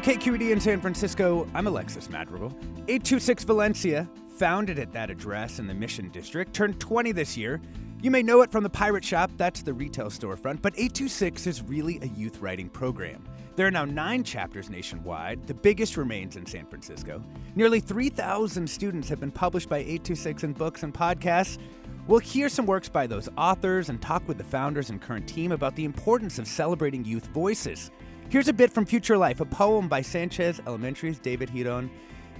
[0.00, 2.56] From KQED in San Francisco, I'm Alexis Madrigal.
[2.88, 7.60] 826 Valencia, founded at that address in the Mission District, turned 20 this year.
[8.00, 11.60] You may know it from the Pirate Shop, that's the retail storefront, but 826 is
[11.60, 13.22] really a youth writing program.
[13.56, 15.46] There are now nine chapters nationwide.
[15.46, 17.22] The biggest remains in San Francisco.
[17.54, 21.58] Nearly 3,000 students have been published by 826 in books and podcasts.
[22.06, 25.52] We'll hear some works by those authors and talk with the founders and current team
[25.52, 27.90] about the importance of celebrating youth voices.
[28.30, 31.90] Here's a bit from Future Life, a poem by Sanchez Elementary's David Hiron.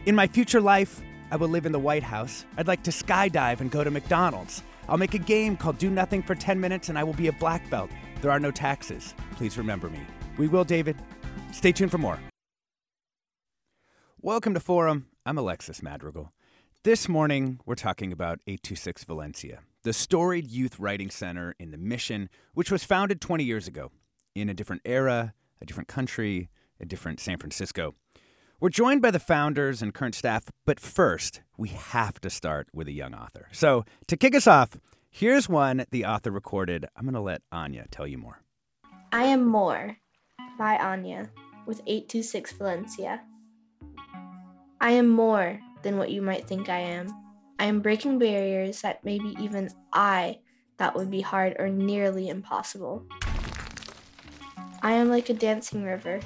[0.06, 1.00] In my future life,
[1.33, 2.44] I will live in the White House.
[2.56, 4.62] I'd like to skydive and go to McDonald's.
[4.88, 7.33] I'll make a game called Do Nothing for 10 Minutes and I will be a
[7.33, 7.91] black belt.
[8.22, 9.16] There are no taxes.
[9.33, 9.98] Please remember me.
[10.38, 10.94] We will, David.
[11.50, 12.20] Stay tuned for more.
[14.22, 15.08] Welcome to Forum.
[15.27, 16.33] I'm Alexis Madrigal.
[16.84, 22.30] This morning, we're talking about 826 Valencia, the storied youth writing center in the Mission,
[22.55, 23.91] which was founded 20 years ago
[24.36, 27.94] in a different era, a different country, a different San Francisco.
[28.61, 32.89] We're joined by the founders and current staff, but first, we have to start with
[32.89, 33.48] a young author.
[33.52, 36.84] So, to kick us off, here's one the author recorded.
[36.95, 38.42] I'm going to let Anya tell you more.
[39.12, 39.96] I Am More
[40.58, 41.30] by Anya
[41.67, 43.23] with 826 Valencia.
[44.80, 47.08] I am more than what you might think I am.
[47.58, 50.40] I am breaking barriers that maybe even I
[50.79, 53.07] thought would be hard or nearly impossible.
[54.83, 56.20] I am like a dancing river,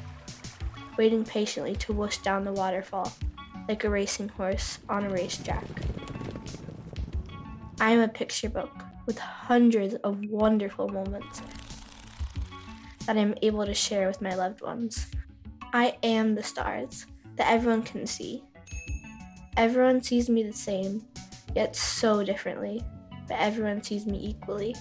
[0.97, 3.13] waiting patiently to whoosh down the waterfall,
[3.69, 5.65] like a racing horse on a racetrack.
[7.81, 8.71] I am a picture book
[9.07, 11.43] with hundreds of wonderful moments
[13.07, 15.11] that I'm able to share with my loved ones.
[15.73, 18.45] I am the stars that everyone can see.
[19.57, 21.05] Everyone sees me the same,
[21.57, 22.85] yet so differently,
[23.27, 24.77] but everyone sees me equally.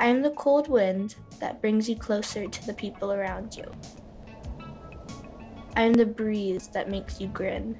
[0.00, 3.70] I am the cold wind that brings you closer to the people around you.
[5.76, 7.78] I am the breeze that makes you grin.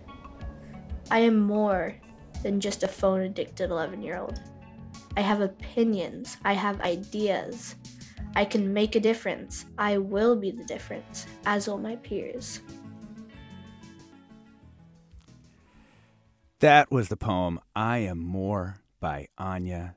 [1.11, 1.97] I am more
[2.43, 4.39] than just a phone addicted 11 year old.
[5.17, 7.77] I have opinions, I have ideas.
[8.37, 9.65] I can make a difference.
[9.79, 12.61] I will be the difference, as will my peers.
[16.59, 19.97] That was the poem I Am More by Anya,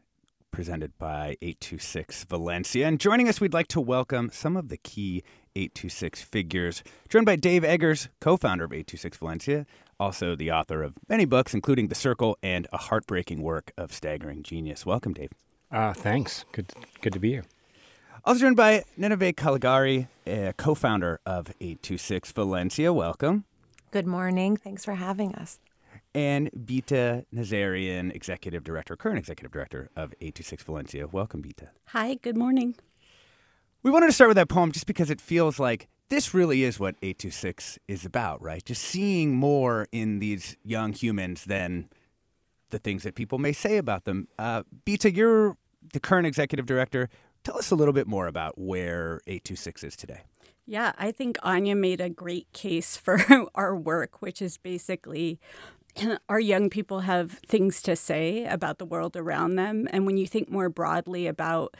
[0.54, 2.88] presented by 826 Valencia.
[2.88, 5.24] And joining us, we'd like to welcome some of the key
[5.56, 9.66] 826 figures, joined by Dave Eggers, co founder of 826 Valencia,
[10.00, 14.44] also the author of many books, including The Circle and a heartbreaking work of staggering
[14.44, 14.86] genius.
[14.86, 15.32] Welcome, Dave.
[15.70, 16.46] Uh, thanks.
[16.54, 16.72] Good,
[17.02, 17.46] good to be here.
[18.24, 22.94] Also joined by Nínive Calegari, a co-founder of 826 Valencia.
[22.94, 23.44] Welcome.
[23.92, 24.56] Good morning.
[24.56, 25.60] Thanks for having us.
[26.16, 31.08] And Bita Nazarian, executive director, current executive director of 826 Valencia.
[31.08, 31.70] Welcome, Bita.
[31.88, 32.76] Hi, good morning.
[33.82, 36.80] We wanted to start with that poem just because it feels like this really is
[36.80, 38.64] what 826 is about, right?
[38.64, 41.90] Just seeing more in these young humans than
[42.70, 44.28] the things that people may say about them.
[44.38, 45.58] Uh, Bita, you're
[45.94, 47.10] the current executive director.
[47.44, 50.22] Tell us a little bit more about where 826 is today.
[50.66, 53.20] Yeah, I think Anya made a great case for
[53.56, 55.40] our work, which is basically
[56.30, 59.88] our young people have things to say about the world around them.
[59.92, 61.76] And when you think more broadly about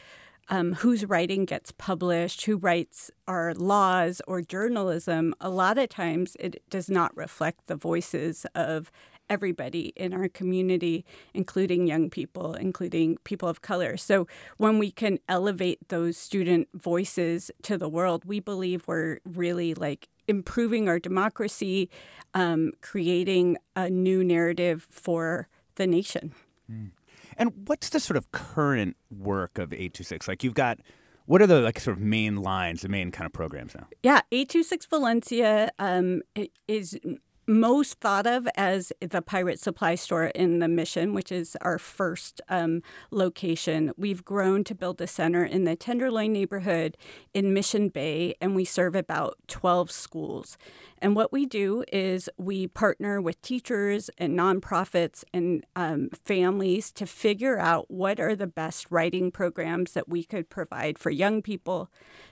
[0.50, 6.36] um, whose writing gets published, who writes our laws or journalism, a lot of times
[6.40, 8.92] it does not reflect the voices of
[9.30, 13.96] everybody in our community, including young people, including people of color.
[13.96, 14.28] So
[14.58, 20.10] when we can elevate those student voices to the world, we believe we're really like
[20.28, 21.90] improving our democracy,
[22.34, 26.34] um, creating a new narrative for the nation.
[26.72, 26.92] Mm.
[27.38, 30.28] And what's the sort of current work of 826?
[30.28, 30.80] Like you've got
[31.26, 33.88] What are the like sort of main lines, the main kind of programs now?
[34.04, 36.22] Yeah, 826 Valencia um,
[36.68, 37.00] is
[37.46, 42.42] most thought of as the Pirate Supply Store in the Mission, which is our first
[42.50, 42.82] um,
[43.12, 43.92] location.
[43.98, 46.96] We've grown to build a center in the Tenderloin neighborhood
[47.34, 50.58] in Mission Bay, and we serve about 12 schools.
[51.00, 57.06] And what we do is we partner with teachers and nonprofits and um, families to
[57.06, 61.90] figure out what are the best writing programs that we could provide for young people.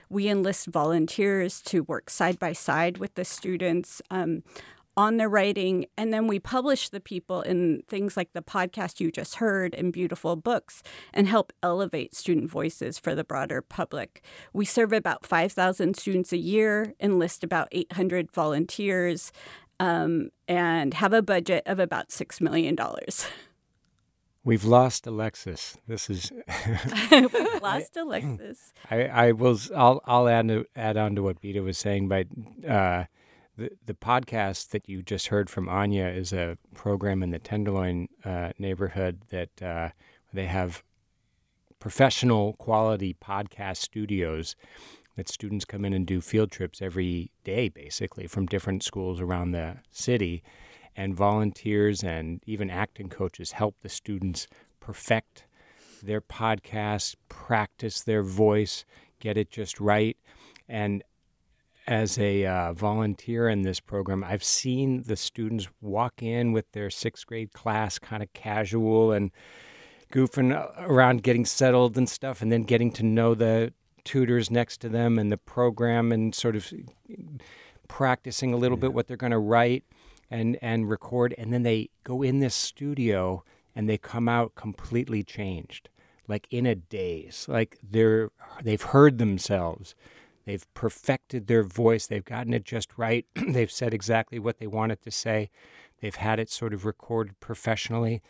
[0.08, 4.00] We enlist volunteers to work side by side with the students.
[4.10, 4.42] Um,
[4.96, 9.10] on their writing, and then we publish the people in things like the podcast you
[9.10, 14.22] just heard and beautiful books and help elevate student voices for the broader public.
[14.52, 19.32] We serve about 5,000 students a year, enlist about 800 volunteers,
[19.80, 22.76] um, and have a budget of about $6 million.
[24.44, 25.78] We've lost Alexis.
[25.86, 26.32] This is
[27.62, 28.72] lost Alexis.
[28.90, 29.56] I, I will.
[29.74, 32.24] I'll I'll add add on to what Bita was saying by
[32.68, 33.04] uh,
[33.86, 38.52] the, podcast that you just heard from Anya is a program in the Tenderloin uh,
[38.58, 39.90] neighborhood that uh,
[40.32, 40.82] they have
[41.78, 44.56] professional quality podcast studios
[45.16, 49.52] that students come in and do field trips every day, basically, from different schools around
[49.52, 50.42] the city.
[50.96, 54.46] And volunteers and even acting coaches help the students
[54.80, 55.44] perfect
[56.02, 58.84] their podcast, practice their voice,
[59.20, 60.16] get it just right.
[60.68, 61.02] And
[61.86, 66.90] as a uh, volunteer in this program, I've seen the students walk in with their
[66.90, 69.30] sixth grade class kind of casual and
[70.12, 73.72] goofing around, getting settled and stuff, and then getting to know the
[74.04, 76.72] tutors next to them and the program and sort of
[77.88, 78.82] practicing a little yeah.
[78.82, 79.84] bit what they're going to write
[80.30, 81.34] and, and record.
[81.36, 83.42] And then they go in this studio
[83.74, 85.88] and they come out completely changed,
[86.28, 88.30] like in a daze, like they're,
[88.62, 89.94] they've heard themselves
[90.44, 92.06] They've perfected their voice.
[92.06, 93.26] They've gotten it just right.
[93.48, 95.50] They've said exactly what they wanted to say.
[96.00, 98.22] They've had it sort of recorded professionally.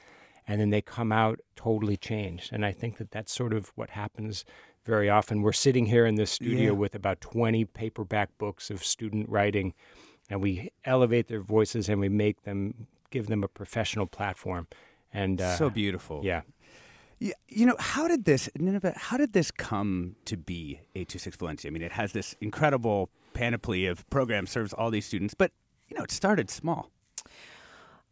[0.47, 2.53] And then they come out totally changed.
[2.53, 4.45] And I think that that's sort of what happens
[4.85, 5.43] very often.
[5.43, 6.79] We're sitting here in this studio yeah.
[6.79, 9.75] with about 20 paperback books of student writing,
[10.29, 14.67] and we elevate their voices and we make them, give them a professional platform.
[15.13, 16.23] And uh, so beautiful.
[16.25, 16.43] Yeah.
[17.23, 18.97] Yeah, you know, how did this Nínive?
[18.97, 21.71] How did this come to be 826 Valencia?
[21.71, 25.53] I mean, it has this incredible panoply of programs, serves all these students, but
[25.89, 26.91] you know, it started small.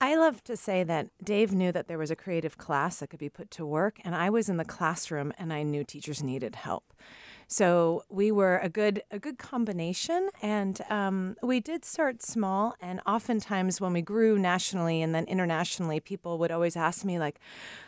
[0.01, 3.19] I love to say that Dave knew that there was a creative class that could
[3.19, 6.55] be put to work, and I was in the classroom and I knew teachers needed
[6.55, 6.95] help.
[7.52, 12.76] So we were a good a good combination, and um, we did start small.
[12.81, 17.41] And oftentimes, when we grew nationally and then internationally, people would always ask me like,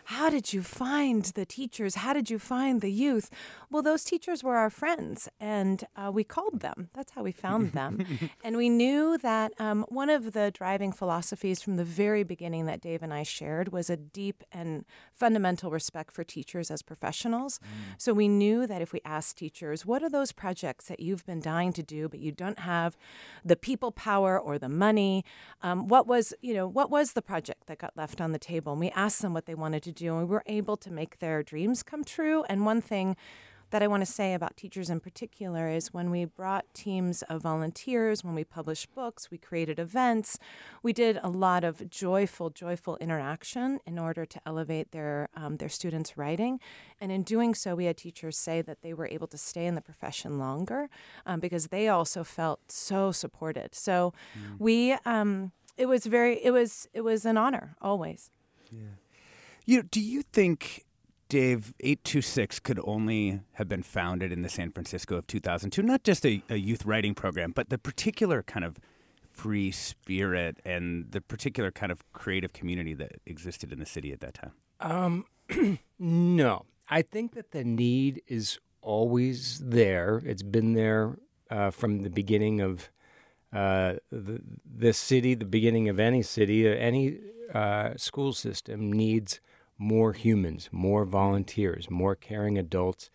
[0.07, 1.95] "How did you find the teachers?
[1.95, 3.31] How did you find the youth?"
[3.71, 6.89] Well, those teachers were our friends, and uh, we called them.
[6.93, 8.05] That's how we found them,
[8.45, 12.81] and we knew that um, one of the driving philosophies from the very beginning that
[12.81, 14.85] Dave and I shared was a deep and
[15.15, 17.61] fundamental respect for teachers as professionals.
[17.61, 17.95] Mm.
[17.99, 19.52] So we knew that if we asked teachers
[19.85, 22.97] what are those projects that you've been dying to do, but you don't have
[23.45, 25.25] the people power or the money?
[25.63, 28.73] Um, what was, you know, what was the project that got left on the table?
[28.73, 31.19] And we asked them what they wanted to do, and we were able to make
[31.19, 32.45] their dreams come true.
[32.49, 33.17] And one thing
[33.73, 37.41] that I want to say about teachers in particular is when we brought teams of
[37.43, 40.39] volunteers, when we published books, we created events,
[40.83, 45.71] we did a lot of joyful, joyful interaction in order to elevate their um, their
[45.71, 46.61] students' writing.
[47.01, 49.75] And in doing so, we had teachers say that they were able to stay in
[49.75, 50.91] the profession longer
[51.25, 53.75] um, because they also felt so supported.
[53.75, 54.59] So mm.
[54.59, 58.31] we um, it was very it was it was an honor always.
[58.71, 58.97] Yeah.
[59.65, 60.85] You know, do you think
[61.33, 66.27] Dave, 826 could only have been founded in the San Francisco of 2002, not just
[66.27, 68.79] a, a, youth writing program, but the particular kind of
[69.31, 74.21] free spirit and the particular kind of creative community that existed in the city at
[74.21, 74.53] that time?
[74.79, 76.67] Um, no.
[76.91, 80.21] I think that the need is always there.
[80.27, 81.17] It's been there
[81.51, 82.91] uh, from the beginning of
[83.55, 87.21] uh, the, this city, the beginning of any city, uh, any
[87.97, 89.41] school system needs–
[89.83, 93.11] more humans, more volunteers, more caring adults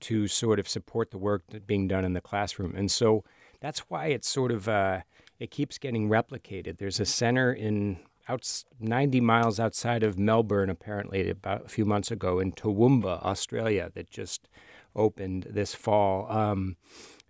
[0.00, 2.74] to sort of support the work being done in the classroom.
[2.76, 3.24] And so
[3.60, 5.00] that's why it's sort of uh,
[5.38, 6.78] it keeps getting replicated.
[6.78, 7.98] There's a center in
[8.28, 13.90] out 90 miles outside of Melbourne, apparently about a few months ago in Toowoomba, Australia,
[13.94, 14.48] that just
[14.94, 16.76] opened this fall, um,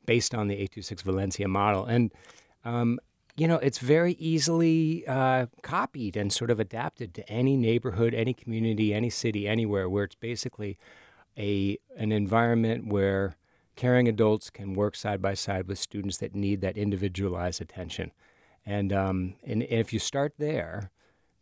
[0.07, 1.85] based on the 826 Valencia model.
[1.85, 2.11] And
[2.65, 2.99] um,
[3.39, 8.35] you know, it's very easily uh, copied and sort of adapted to any neighborhood, any
[8.35, 10.77] community, any city, anywhere, where it's basically
[11.39, 13.37] a an environment where
[13.77, 18.11] caring adults can work side by side with students that need that individualized attention.
[18.67, 20.91] And, um, and, if you start there,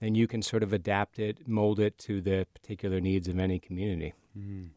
[0.00, 3.58] then you can sort of adapt it, mold it to the particular needs of any
[3.58, 4.12] community.
[4.38, 4.68] Mm.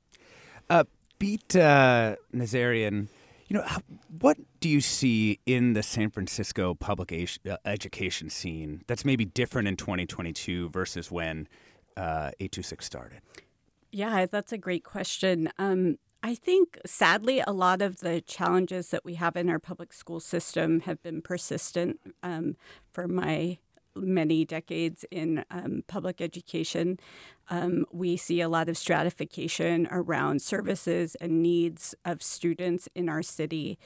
[0.69, 0.85] Uh,
[1.19, 3.09] Beat uh, Nazarian,
[3.49, 3.65] you know,
[4.19, 7.11] what do you see in the San Francisco public
[7.49, 11.47] uh, education scene that's maybe different in 2022 versus when
[11.97, 13.21] uh, 826 started?
[13.91, 15.49] Yeah, that's a great question.
[15.57, 19.93] Um, I think, sadly, a lot of the challenges that we have in our public
[19.93, 22.55] school system have been persistent um,
[22.91, 23.57] for my
[23.95, 26.99] many decades in um, public education.
[27.49, 33.23] Um, we see a lot of stratification around services and needs of students in our
[33.23, 33.77] city.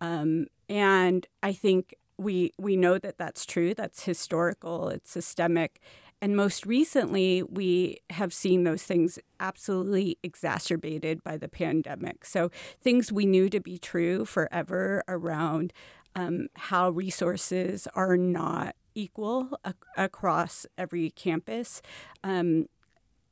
[0.00, 5.80] Um, and I think we, we know that that's true, that's historical, it's systemic.
[6.22, 12.26] And most recently, we have seen those things absolutely exacerbated by the pandemic.
[12.26, 12.50] So,
[12.82, 15.72] things we knew to be true forever around
[16.14, 21.80] um, how resources are not equal ac- across every campus.
[22.22, 22.66] Um,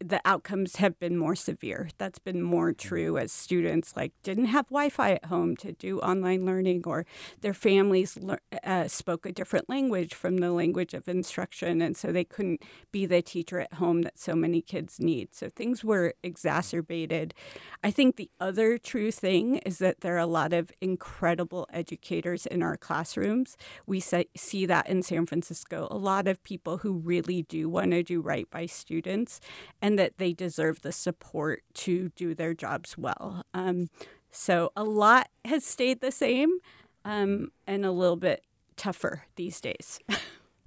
[0.00, 1.88] the outcomes have been more severe.
[1.98, 2.88] That's been more mm-hmm.
[2.88, 7.04] true as students like didn't have Wi-Fi at home to do online learning, or
[7.40, 12.12] their families le- uh, spoke a different language from the language of instruction, and so
[12.12, 12.62] they couldn't
[12.92, 15.34] be the teacher at home that so many kids need.
[15.34, 17.34] So things were exacerbated.
[17.82, 22.46] I think the other true thing is that there are a lot of incredible educators
[22.46, 23.56] in our classrooms.
[23.86, 25.88] We see that in San Francisco.
[25.90, 29.40] A lot of people who really do want to do right by students
[29.80, 33.45] and that they deserve the support to do their jobs well.
[33.54, 33.90] Um,
[34.30, 36.59] so a lot has stayed the same
[37.04, 38.45] um, and a little bit
[38.76, 39.99] tougher these days.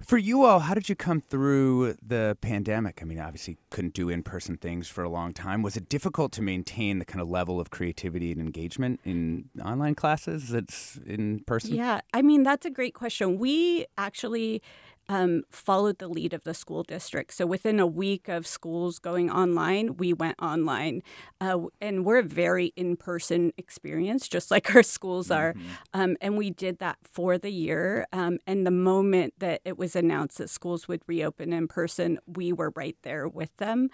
[0.04, 2.98] For you all, how did you come through the pandemic?
[3.00, 5.62] I mean, obviously couldn't do in-person things for a long time.
[5.62, 9.94] Was it difficult to maintain the kind of level of creativity and engagement in online
[9.94, 11.76] classes that's in person?
[11.76, 13.38] Yeah, I mean, that's a great question.
[13.38, 14.60] We actually
[15.08, 17.34] um, followed the lead of the school district.
[17.34, 21.02] So within a week of schools going online, we went online.
[21.40, 25.54] Uh, and we're a very in person experience, just like our schools are.
[25.54, 26.00] Mm-hmm.
[26.00, 28.06] Um, and we did that for the year.
[28.12, 32.52] Um, and the moment that it was announced that schools would reopen in person, we
[32.52, 33.90] were right there with them.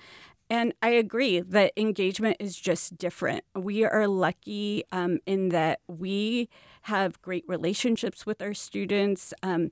[0.51, 3.45] And I agree that engagement is just different.
[3.55, 6.49] We are lucky um, in that we
[6.83, 9.35] have great relationships with our students.
[9.43, 9.71] Um,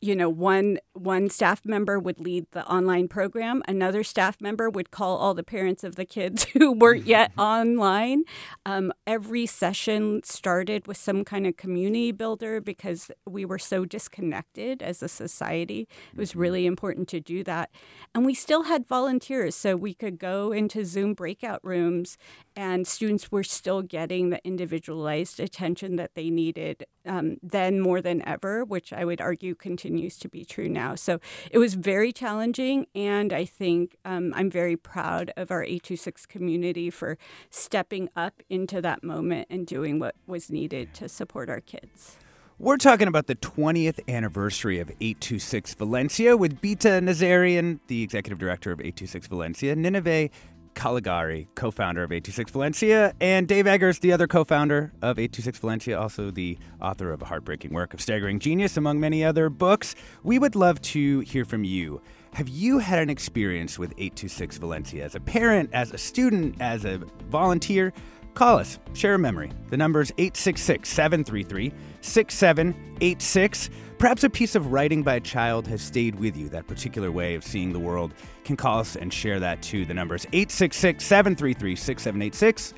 [0.00, 3.62] you know one one staff member would lead the online program.
[3.66, 8.24] Another staff member would call all the parents of the kids who weren't yet online.
[8.64, 14.82] Um, every session started with some kind of community builder because we were so disconnected
[14.82, 15.88] as a society.
[16.12, 16.40] It was mm-hmm.
[16.40, 17.70] really important to do that.
[18.14, 22.18] And we still had volunteers so we could go into zoom breakout rooms
[22.56, 28.26] and students were still getting the individualized attention that they needed um, then more than
[28.26, 30.94] ever which i would argue continues continues to be true now.
[30.94, 31.18] So
[31.50, 36.90] it was very challenging, and I think um, I'm very proud of our 826 community
[36.90, 37.16] for
[37.48, 42.18] stepping up into that moment and doing what was needed to support our kids.
[42.58, 48.70] We're talking about the 20th anniversary of 826 Valencia with Bita Nazarian, the executive director
[48.70, 50.30] of 826 Valencia, Nínive
[50.74, 55.58] Calegari, co founder of 826 Valencia, and Dave Eggers, the other co founder of 826
[55.58, 59.94] Valencia, also the author of a heartbreaking work of staggering genius, among many other books.
[60.22, 62.00] We would love to hear from you.
[62.34, 66.84] Have you had an experience with 826 Valencia as a parent, as a student, as
[66.84, 66.98] a
[67.30, 67.92] volunteer?
[68.34, 69.50] Call us, share a memory.
[69.70, 71.72] The number is 866 733
[72.02, 73.70] 6786.
[73.98, 77.34] Perhaps a piece of writing by a child has stayed with you, that particular way
[77.34, 78.14] of seeing the world.
[78.44, 79.84] Can call us and share that too.
[79.84, 82.74] The number is 866 733 6786.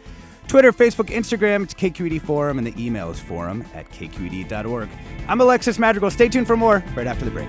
[0.49, 4.89] Twitter, Facebook, Instagram, it's KQED Forum, and the email is forum at kqed.org.
[5.29, 6.11] I'm Alexis Madrigal.
[6.11, 7.49] Stay tuned for more right after the break.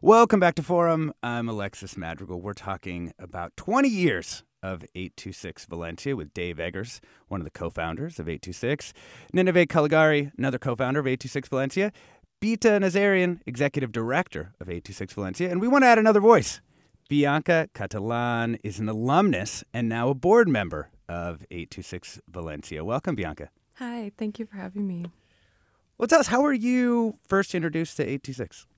[0.00, 1.12] Welcome back to Forum.
[1.24, 2.40] I'm Alexis Madrigal.
[2.40, 7.68] We're talking about 20 years of 826 Valencia with Dave Eggers, one of the co
[7.68, 8.92] founders of 826,
[9.34, 11.92] Nínive Calegari, another co founder of 826 Valencia,
[12.40, 16.60] Bita Nazarian, executive director of 826 Valencia, and we want to add another voice.
[17.08, 22.84] Bianca Catalan is an alumnus and now a board member of 826 Valencia.
[22.84, 23.48] Welcome, Bianca.
[23.78, 25.06] Hi, thank you for having me.
[25.96, 28.68] Well, tell us, how were you first introduced to 826?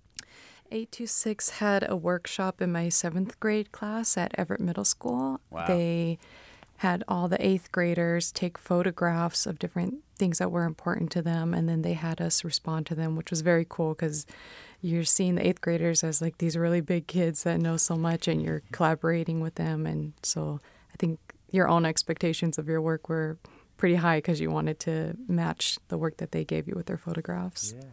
[0.70, 5.40] 826 had a workshop in my seventh grade class at Everett Middle School.
[5.50, 5.66] Wow.
[5.66, 6.18] They
[6.78, 11.52] had all the eighth graders take photographs of different things that were important to them,
[11.52, 14.26] and then they had us respond to them, which was very cool because
[14.80, 18.26] you're seeing the eighth graders as like these really big kids that know so much,
[18.26, 19.86] and you're collaborating with them.
[19.86, 20.58] And so
[20.92, 21.18] I think
[21.50, 23.36] your own expectations of your work were
[23.76, 26.96] pretty high because you wanted to match the work that they gave you with their
[26.96, 27.74] photographs.
[27.76, 27.84] Yeah.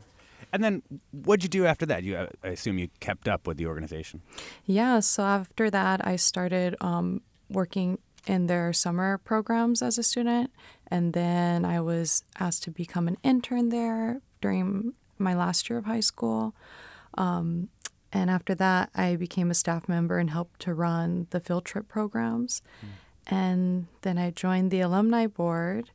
[0.58, 2.02] And then what'd you do after that?
[2.04, 4.24] You, I assume you kept up with the organization.
[4.66, 10.50] Yeah, so after that, I started um, working in their summer programs as a student.
[10.88, 15.86] And then I was asked to become an intern there during my last year of
[15.86, 16.56] high school.
[17.20, 17.70] Um,
[18.12, 21.88] and after that, I became a staff member and helped to run the field trip
[21.88, 22.64] programs.
[22.84, 22.88] Mm.
[23.28, 25.92] And then I joined the alumni board.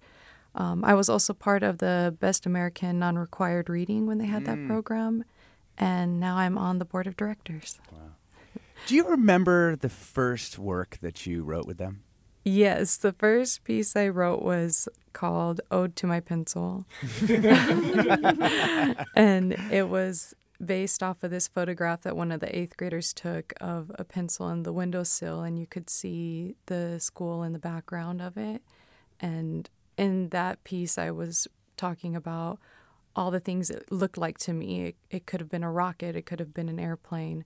[0.54, 4.42] Um, I was also part of the Best American Non Required Reading when they had
[4.42, 4.46] mm.
[4.46, 5.24] that program.
[5.78, 7.80] And now I'm on the board of directors.
[7.90, 7.98] Wow.
[8.86, 12.02] Do you remember the first work that you wrote with them?
[12.44, 16.84] Yes, the first piece I wrote was called Ode to My Pencil.
[19.14, 23.52] and it was based off of this photograph that one of the eighth graders took
[23.60, 28.20] of a pencil in the windowsill, and you could see the school in the background
[28.20, 28.62] of it.
[29.20, 32.58] And in that piece, I was talking about
[33.14, 34.86] all the things it looked like to me.
[34.86, 37.44] It, it could have been a rocket, it could have been an airplane.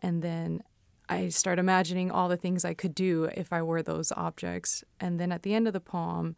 [0.00, 0.62] And then
[1.08, 4.82] I start imagining all the things I could do if I were those objects.
[4.98, 6.36] And then at the end of the poem,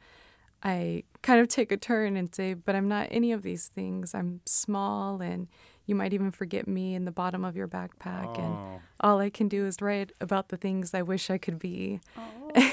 [0.62, 4.14] I kind of take a turn and say, But I'm not any of these things.
[4.14, 5.48] I'm small, and
[5.84, 8.38] you might even forget me in the bottom of your backpack.
[8.38, 8.42] Oh.
[8.42, 12.00] And all I can do is write about the things I wish I could be.
[12.16, 12.50] Oh.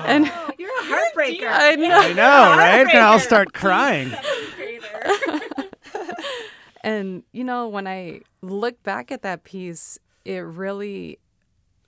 [0.06, 0.49] and oh, you're a
[1.24, 1.48] heartbreaker.
[1.48, 2.88] I know, I know right?
[2.88, 4.12] And I'll start crying.
[6.82, 11.18] and, you know, when I look back at that piece, it really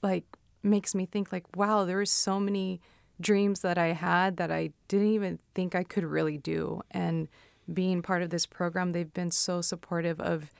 [0.03, 0.25] like
[0.63, 2.81] makes me think like wow there were so many
[3.21, 7.29] dreams that i had that i didn't even think i could really do and
[7.73, 10.51] being part of this program they've been so supportive of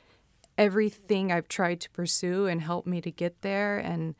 [0.59, 4.15] everything i've tried to pursue and helped me to get there and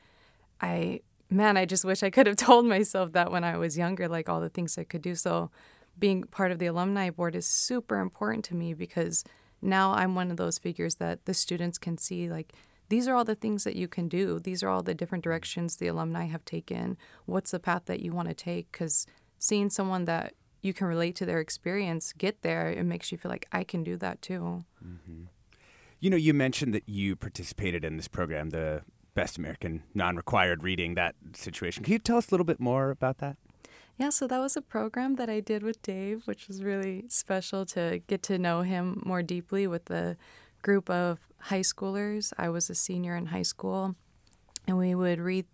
[0.61, 1.01] i
[1.33, 4.29] man i just wish i could have told myself that when i was younger like
[4.29, 5.51] all the things i could do so
[5.99, 9.25] being part of the alumni board is super important to me because
[9.61, 12.53] now i'm one of those figures that the students can see like
[12.93, 14.39] these are all the things that you can do.
[14.39, 16.99] These are all the different directions the alumni have taken.
[17.25, 18.71] What's the path that you want to take?
[18.71, 19.07] Because
[19.39, 23.31] seeing someone that you can relate to their experience get there, it makes you feel
[23.31, 24.65] like I can do that too.
[24.87, 25.23] Mm-hmm.
[26.01, 28.83] You know, you mentioned that you participated in this program, the
[29.15, 31.85] Best American Non Required Reading, that situation.
[31.85, 33.37] Can you tell us a little bit more about that?
[33.99, 37.67] Yeah, so that was a program that I did with Dave, which was really special
[37.67, 40.17] to get to know him more deeply with the
[40.63, 42.33] group of high schoolers.
[42.39, 43.95] I was a senior in high school,
[44.67, 45.47] and we would read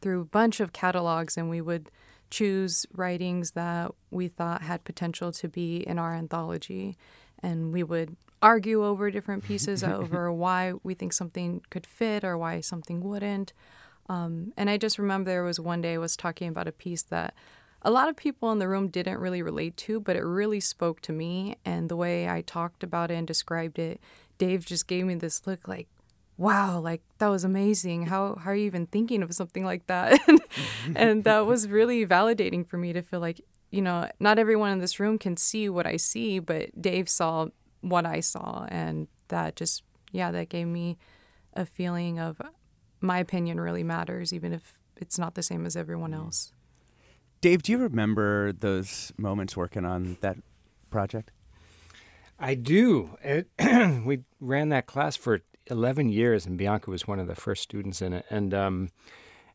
[0.00, 1.90] through a bunch of catalogs and we would
[2.30, 6.96] choose writings that we thought had potential to be in our anthology.
[7.42, 12.36] And we would argue over different pieces over why we think something could fit or
[12.36, 13.52] why something wouldn't.
[14.08, 17.02] Um, and I just remember there was one day I was talking about a piece
[17.04, 17.34] that
[17.82, 21.00] a lot of people in the room didn't really relate to, but it really spoke
[21.02, 21.56] to me.
[21.64, 24.00] And the way I talked about it and described it,
[24.36, 25.88] Dave just gave me this look like,
[26.36, 28.06] wow, like that was amazing.
[28.06, 30.18] How, how are you even thinking of something like that?
[30.96, 34.80] and that was really validating for me to feel like, you know, not everyone in
[34.80, 37.48] this room can see what I see, but Dave saw
[37.80, 38.66] what I saw.
[38.68, 40.98] And that just, yeah, that gave me
[41.54, 42.40] a feeling of
[43.00, 46.18] my opinion really matters, even if it's not the same as everyone mm.
[46.18, 46.52] else.
[47.40, 50.36] Dave, do you remember those moments working on that
[50.90, 51.30] project?
[52.38, 53.16] I do.
[53.22, 53.48] It,
[54.04, 58.02] we ran that class for 11 years, and Bianca was one of the first students
[58.02, 58.26] in it.
[58.28, 58.88] And um,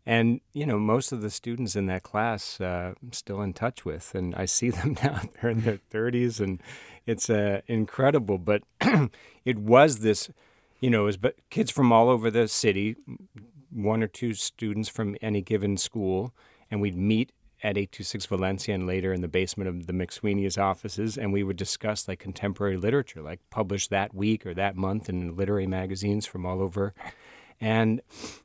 [0.05, 3.85] and you know, most of the students in that class uh, I'm still in touch
[3.85, 5.21] with, and I see them now.
[5.41, 6.61] They're in their 30s, and
[7.05, 8.37] it's uh, incredible.
[8.37, 8.63] But
[9.45, 10.29] it was this,
[10.79, 12.95] you know, it was but kids from all over the city,
[13.71, 16.33] one or two students from any given school,
[16.69, 17.31] and we'd meet
[17.63, 21.57] at 826 Valencia and later in the basement of the McSweeney's offices, and we would
[21.57, 26.45] discuss like contemporary literature, like published that week or that month in literary magazines from
[26.45, 26.93] all over.
[27.61, 28.01] And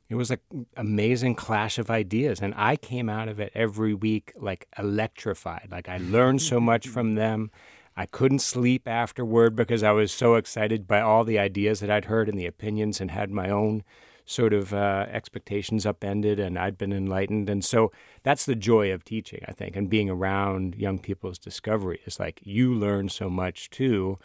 [0.09, 0.39] it was an
[0.75, 2.41] amazing clash of ideas.
[2.41, 5.67] And I came out of it every week like electrified.
[5.69, 7.51] Like I learned so much from them.
[7.95, 12.05] I couldn't sleep afterward because I was so excited by all the ideas that I'd
[12.05, 13.83] heard and the opinions and had my own
[14.25, 17.49] sort of uh, expectations upended and I'd been enlightened.
[17.49, 17.91] And so
[18.23, 22.39] that's the joy of teaching, I think, and being around young people's discovery is like
[22.43, 24.17] you learn so much too.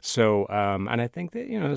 [0.00, 1.74] So, um, and I think that, you know,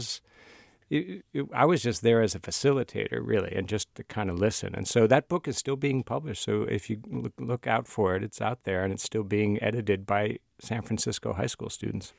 [0.91, 4.37] it, it, I was just there as a facilitator, really, and just to kind of
[4.37, 4.75] listen.
[4.75, 6.43] And so that book is still being published.
[6.43, 9.61] So if you look, look out for it, it's out there and it's still being
[9.63, 12.13] edited by San Francisco high school students.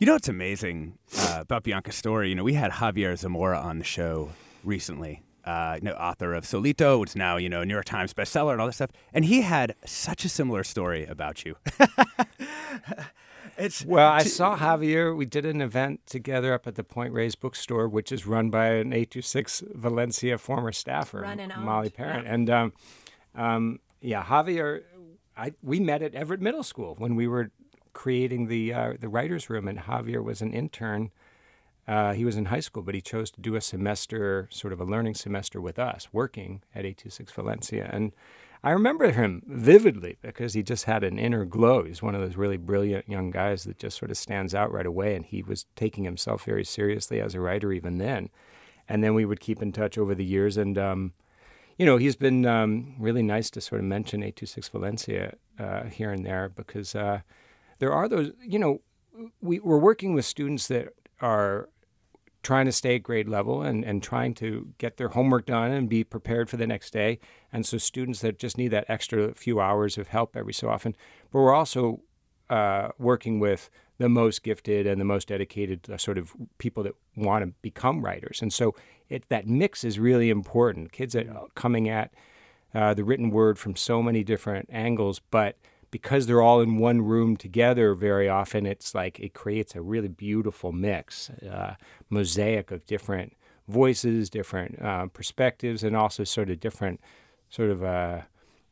[0.00, 2.30] You know what's amazing uh, about Bianca's story?
[2.30, 4.30] You know, we had Javier Zamora on the show
[4.64, 8.12] recently, uh, you know, author of Solito, which is now, you know, New York Times
[8.12, 8.90] bestseller and all this stuff.
[9.12, 11.56] And he had such a similar story about you.
[13.58, 15.16] it's well, I saw Javier.
[15.16, 18.66] We did an event together up at the Point Reyes bookstore, which is run by
[18.68, 21.22] an 826 Valencia former staffer,
[21.58, 22.26] Molly Parent.
[22.26, 22.34] Yeah.
[22.34, 22.72] And um,
[23.34, 24.82] um, yeah, Javier,
[25.36, 27.50] I, we met at Everett Middle School when we were
[27.92, 31.10] creating the uh, the writers' room, and Javier was an intern
[31.90, 34.80] uh, he was in high school, but he chose to do a semester, sort of
[34.80, 37.90] a learning semester with us, working at 826 Valencia.
[37.92, 38.12] And
[38.62, 41.84] I remember him vividly because he just had an inner glow.
[41.84, 44.84] He's one of those really brilliant young guys that just sort of stands out right
[44.84, 45.16] away.
[45.16, 48.28] And he was taking himself very seriously as a writer even then.
[48.86, 50.58] And then we would keep in touch over the years.
[50.58, 51.12] And, um,
[51.78, 56.10] you know, he's been um, really nice to sort of mention 826 Valencia uh, here
[56.10, 57.20] and there because uh,
[57.78, 58.82] there are those, you know,
[59.40, 60.88] we, we're working with students that
[61.22, 61.70] are
[62.42, 65.88] trying to stay at grade level and, and trying to get their homework done and
[65.88, 67.18] be prepared for the next day.
[67.52, 70.96] And so students that just need that extra few hours of help every so often.
[71.30, 72.00] But we're also
[72.48, 76.94] uh, working with the most gifted and the most dedicated uh, sort of people that
[77.16, 78.40] want to become writers.
[78.40, 78.74] And so
[79.08, 80.92] it, that mix is really important.
[80.92, 82.12] Kids are coming at
[82.74, 85.56] uh, the written word from so many different angles, but–
[85.90, 90.08] because they're all in one room together very often it's like it creates a really
[90.08, 91.74] beautiful mix uh,
[92.08, 93.36] mosaic of different
[93.68, 97.00] voices different uh, perspectives and also sort of different
[97.48, 98.20] sort of uh,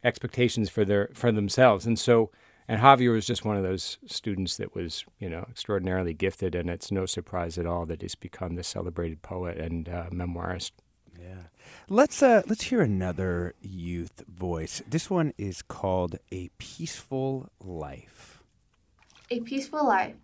[0.05, 1.87] expectations for their for themselves.
[1.87, 2.31] And so
[2.71, 6.71] and Javier was just one of those students that was you know extraordinarily gifted and
[6.71, 10.73] it's no surprise at all that he's become the celebrated poet and uh, memoirist
[11.29, 11.43] yeah.
[11.89, 14.83] Let's uh let's hear another youth voice.
[14.89, 18.43] This one is called A Peaceful Life.
[19.31, 20.17] A Peaceful Life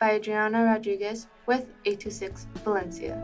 [0.00, 3.16] by Adriana Rodriguez with 826 Valencia.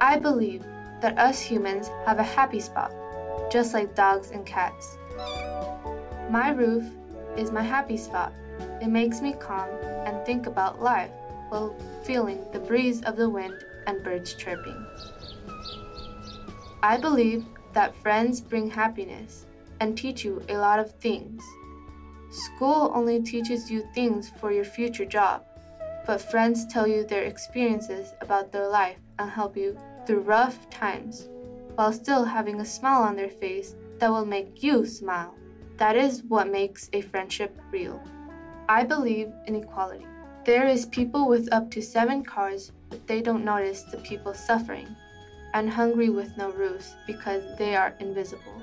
[0.00, 0.62] I believe
[1.00, 2.92] that us humans have a happy spot,
[3.50, 4.96] just like dogs and cats.
[6.30, 6.84] My roof
[7.36, 8.32] is my happy spot.
[8.80, 9.68] It makes me calm
[10.06, 11.10] and think about life
[11.48, 13.54] while feeling the breeze of the wind
[13.86, 14.86] and birds chirping.
[16.82, 19.46] I believe that friends bring happiness
[19.80, 21.42] and teach you a lot of things.
[22.30, 25.44] School only teaches you things for your future job,
[26.06, 31.28] but friends tell you their experiences about their life and help you through rough times
[31.74, 35.34] while still having a smile on their face that will make you smile.
[35.78, 38.00] That is what makes a friendship real.
[38.68, 40.06] I believe in equality.
[40.44, 44.94] There is people with up to 7 cars, but they don't notice the people suffering
[45.58, 48.62] and hungry with no roofs because they are invisible.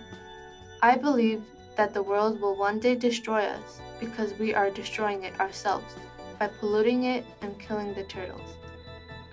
[0.82, 1.44] I believe
[1.76, 5.94] that the world will one day destroy us because we are destroying it ourselves
[6.40, 8.50] by polluting it and killing the turtles.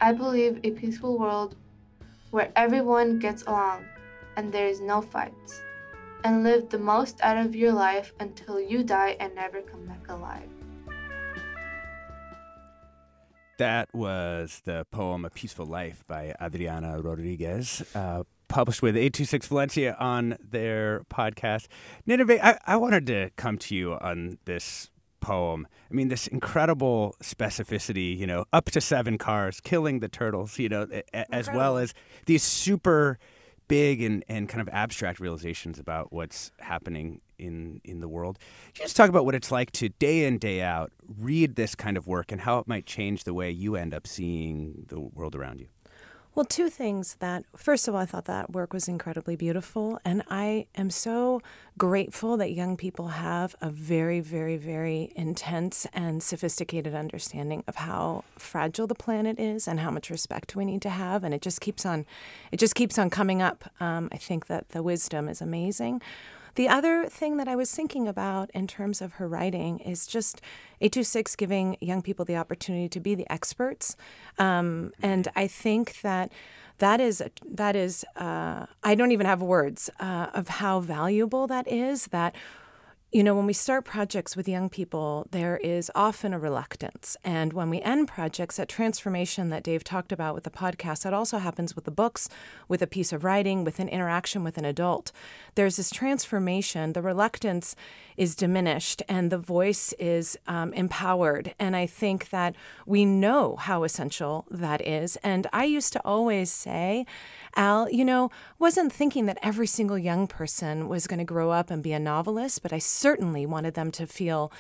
[0.01, 1.55] I believe a peaceful world
[2.33, 3.85] where everyone gets along
[4.37, 5.63] and there is no fights,
[6.25, 10.09] and live the most out of your life until you die and never come back
[10.09, 10.52] alive.
[13.59, 19.97] That was the poem A Peaceful Life by Adriana Rodriguez, uh, published with 826 Valencia
[20.01, 21.67] on their podcast.
[22.09, 25.69] Nínive, I, I wanted to come to you on this poem.
[25.91, 30.69] I mean, this incredible specificity, you know, up to seven cars, killing the turtles, you
[30.69, 31.95] know, as well as
[32.27, 33.19] these super
[33.73, 38.39] big and, and kind of abstract realizations about what's happening in in the world.
[38.75, 42.07] Just talk about what it's like to day in day out read this kind of
[42.07, 45.59] work and how it might change the way you end up seeing the world around
[45.59, 45.69] you?
[46.35, 50.01] Well, two things that, first of all, I thought that work was incredibly beautiful.
[50.03, 51.43] And I am so
[51.77, 58.25] grateful that young people have a very, very, very intense and sophisticated understanding of how
[58.39, 61.23] fragile the planet is and how much respect we need to have.
[61.23, 62.07] And it just keeps on,
[62.51, 63.71] it just keeps on coming up.
[63.79, 66.01] Um, I think that the wisdom is amazing.
[66.55, 70.41] The other thing that I was thinking about in terms of her writing is just
[70.81, 73.97] 826 giving young people the opportunity to be the experts.
[74.39, 76.31] Um, and I think that
[76.79, 81.69] that is that is uh, I don't even have words uh, of how valuable that
[81.69, 82.07] is.
[82.07, 82.35] That
[83.13, 87.15] you know, when we start projects with young people, there is often a reluctance.
[87.23, 91.13] And when we end projects, that transformation that Dave talked about with the podcast, that
[91.13, 92.31] also happens with the books,
[92.69, 95.13] with a piece of writing, with an interaction with an adult.
[95.57, 96.95] There's this transformation.
[96.95, 97.77] The reluctance
[98.17, 101.55] is diminished and the voice is um, empowered.
[101.59, 102.55] And I think that
[102.87, 105.17] we know how essential that is.
[105.17, 107.05] And I used to always say,
[107.57, 111.71] Al, you know, wasn't thinking that every single young person was going to grow up
[111.71, 114.53] and be a novelist, but I certainly wanted them to feel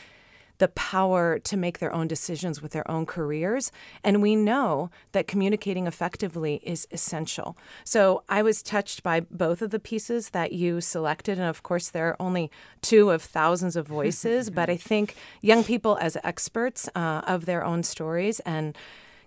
[0.59, 3.73] the power to make their own decisions with their own careers.
[4.05, 7.57] And we know that communicating effectively is essential.
[7.83, 11.39] So I was touched by both of the pieces that you selected.
[11.39, 12.49] And of course, there are only
[12.81, 17.65] two of thousands of voices, but I think young people as experts uh, of their
[17.65, 18.77] own stories and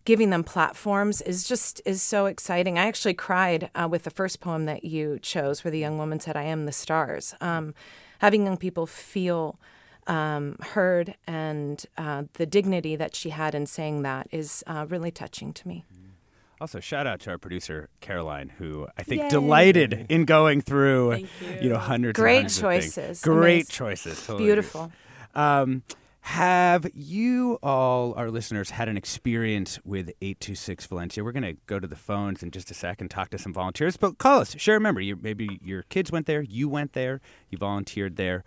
[0.05, 2.79] giving them platforms is just is so exciting.
[2.79, 6.19] I actually cried uh, with the first poem that you chose, where the young woman
[6.19, 7.73] said, "I am the stars." Um,
[8.19, 9.59] having young people feel
[10.07, 15.11] um, heard and uh, the dignity that she had in saying that is uh, really
[15.11, 15.83] touching to me.
[15.91, 16.05] Mm-hmm.
[16.61, 19.29] Also, shout out to our producer Caroline, who I think Yay.
[19.29, 21.27] delighted in going through, you.
[21.61, 21.69] you.
[21.69, 22.17] know, hundreds.
[22.17, 23.21] Great hundreds choices.
[23.21, 23.71] Great Amazing.
[23.71, 24.25] choices.
[24.25, 24.45] Totally.
[24.45, 24.91] Beautiful.
[25.33, 25.83] Um,
[26.25, 31.23] have you all, our listeners, had an experience with 826 Valencia?
[31.23, 33.95] We're going to go to the phones in just a second, talk to some volunteers,
[33.95, 34.55] but call us.
[34.57, 35.13] Share a memory.
[35.13, 38.43] maybe your kids went there, you went there, you volunteered there.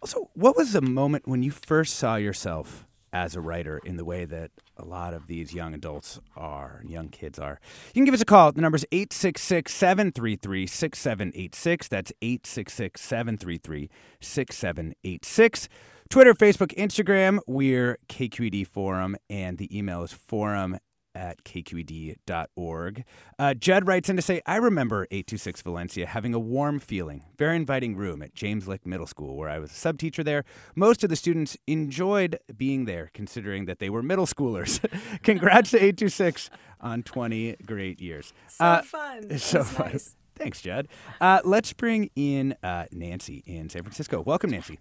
[0.00, 4.04] Also, what was the moment when you first saw yourself as a writer in the
[4.04, 7.60] way that a lot of these young adults are young kids are?
[7.88, 8.50] You can give us a call.
[8.50, 11.88] The number is 866 733 6786.
[11.88, 15.68] That's 866 733 6786.
[16.10, 20.76] Twitter, Facebook, Instagram, we're KQED Forum, and the email is forum
[21.14, 23.04] at kqed.org.
[23.38, 27.54] Uh, Judd writes in to say, I remember 826 Valencia having a warm feeling, very
[27.54, 30.44] inviting room at James Lick Middle School, where I was a sub teacher there.
[30.74, 34.80] Most of the students enjoyed being there, considering that they were middle schoolers.
[35.22, 38.32] Congrats to 826 on 20 great years.
[38.48, 39.30] So uh, fun.
[39.38, 39.92] So fun.
[39.92, 40.16] Nice.
[40.34, 40.88] Thanks, Judd.
[41.20, 44.22] Uh, let's bring in uh, Nancy in San Francisco.
[44.22, 44.76] Welcome, Nancy.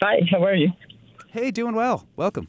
[0.00, 0.68] Hi, how are you?
[1.30, 2.06] Hey, doing well.
[2.14, 2.48] Welcome.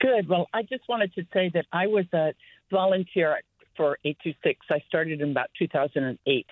[0.00, 0.28] Good.
[0.28, 2.34] Well, I just wanted to say that I was a
[2.70, 3.40] volunteer
[3.74, 4.66] for 826.
[4.70, 6.46] I started in about 2008.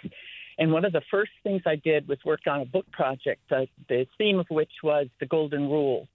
[0.58, 3.66] And one of the first things I did was work on a book project, uh,
[3.90, 6.08] the theme of which was the Golden Rule.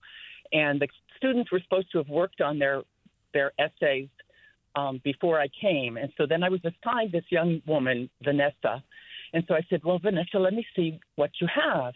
[0.51, 2.81] And the students were supposed to have worked on their,
[3.33, 4.09] their essays
[4.75, 5.97] um, before I came.
[5.97, 8.83] And so then I was assigned this young woman, Vanessa.
[9.33, 11.93] And so I said, Well, Vanessa, let me see what you have.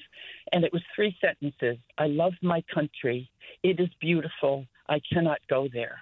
[0.52, 3.30] And it was three sentences I love my country.
[3.63, 4.65] It is beautiful.
[4.89, 5.98] I cannot go there.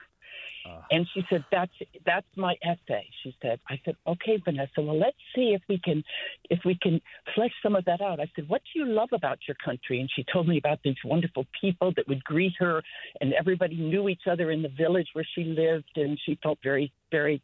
[0.66, 1.72] Uh, and she said, "That's
[2.06, 3.60] that's my essay." She said.
[3.70, 4.82] I said, "Okay, Vanessa.
[4.82, 6.04] Well, let's see if we can
[6.50, 7.02] if we can
[7.34, 10.10] flesh some of that out." I said, "What do you love about your country?" And
[10.14, 12.84] she told me about these wonderful people that would greet her,
[13.22, 16.92] and everybody knew each other in the village where she lived, and she felt very
[17.12, 17.42] very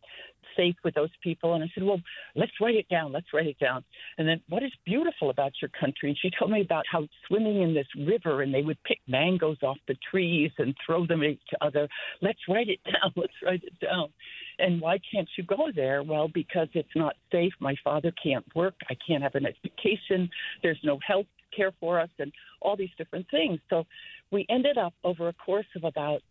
[0.56, 1.54] safe with those people.
[1.54, 1.99] And I said, well,
[2.36, 3.12] let's write it down.
[3.12, 3.84] Let's write it down.
[4.17, 6.10] And then, what is beautiful about your country?
[6.10, 9.58] And she told me about how swimming in this river and they would pick mangoes
[9.63, 11.88] off the trees and throw them at each other.
[12.21, 13.13] Let's write it down.
[13.15, 14.10] Let's write it down.
[14.58, 16.04] And why can't you go there?
[16.04, 17.54] Well, because it's not safe.
[17.60, 18.75] My father can't work.
[18.89, 20.30] I can't have an education.
[20.63, 21.25] There's no health
[21.56, 23.60] care for us and all these different things.
[23.69, 23.86] So
[24.32, 26.21] we ended up over a course of about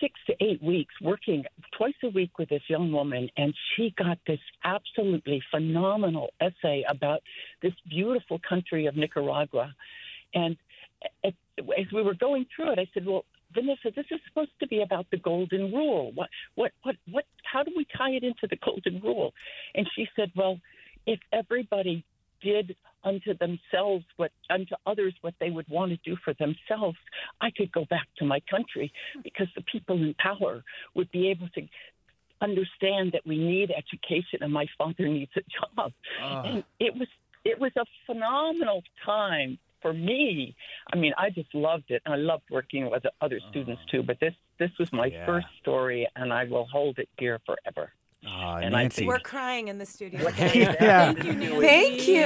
[0.00, 1.44] six to eight weeks working
[1.76, 7.20] twice a week with this young woman, and she got this absolutely phenomenal essay about
[7.62, 9.74] this beautiful country of Nicaragua.
[10.34, 10.56] And
[11.24, 14.82] as we were going through it, I said, "Well, Vanessa, this is supposed to be
[14.82, 16.12] about the golden rule.
[16.14, 17.24] What, what, what, what?
[17.44, 19.32] How do we tie it into the golden rule?"
[19.74, 20.58] And she said, "Well,
[21.06, 22.04] if everybody
[22.42, 26.98] did unto themselves what unto others what they would want to do for themselves,
[27.40, 30.62] I could go back to my country because the people in power
[30.94, 31.62] would be able to
[32.42, 35.42] understand that we need education and my father needs a
[35.76, 35.92] job.
[36.22, 36.42] Uh.
[36.44, 37.08] And it was
[37.44, 40.54] it was a phenomenal time for me,
[40.92, 44.02] I mean, I just loved it, and I loved working with other students too.
[44.02, 45.24] But this this was my Yeah.
[45.24, 47.92] first story, and I will hold it dear forever.
[48.26, 48.96] Aw, And Nancy.
[49.02, 50.20] think- We're crying in the studio.
[50.22, 51.12] Yeah.
[51.12, 51.60] Thank you, Nancy.
[51.60, 52.24] Thank you.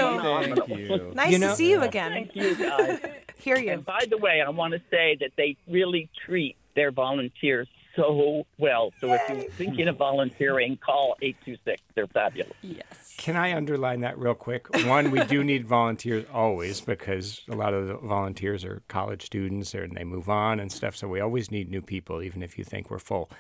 [0.67, 1.13] Thank you.
[1.15, 2.13] Nice You know- to see you again.
[2.13, 2.99] Thank you, guys.
[3.39, 3.71] Hear you.
[3.73, 8.45] And by the way, I want to say that they really treat their volunteers so
[8.59, 8.93] well.
[9.01, 11.81] So if you're thinking of volunteering, call 826.
[11.95, 12.53] They're fabulous.
[12.63, 13.15] Yes.
[13.19, 14.67] Can I underline that real quick?
[14.87, 19.75] One, we do need volunteers always because a lot of the volunteers are college students
[19.75, 20.97] and they move on and stuff.
[20.97, 23.31] So we always need new people, even if you think we're full.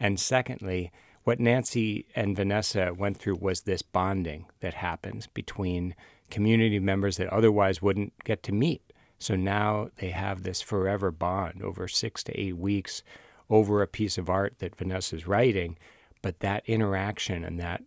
[0.00, 0.90] And secondly,
[1.30, 5.94] what Nancy and Vanessa went through was this bonding that happens between
[6.28, 8.82] community members that otherwise wouldn't get to meet.
[9.20, 13.04] So now they have this forever bond over six to eight weeks
[13.48, 15.78] over a piece of art that Vanessa's writing.
[16.20, 17.84] But that interaction and that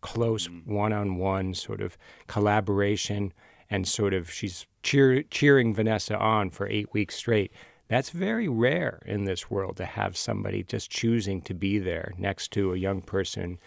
[0.00, 3.34] close one on one sort of collaboration
[3.68, 7.52] and sort of she's cheer, cheering Vanessa on for eight weeks straight.
[7.88, 12.50] That's very rare in this world to have somebody just choosing to be there next
[12.52, 13.58] to a young person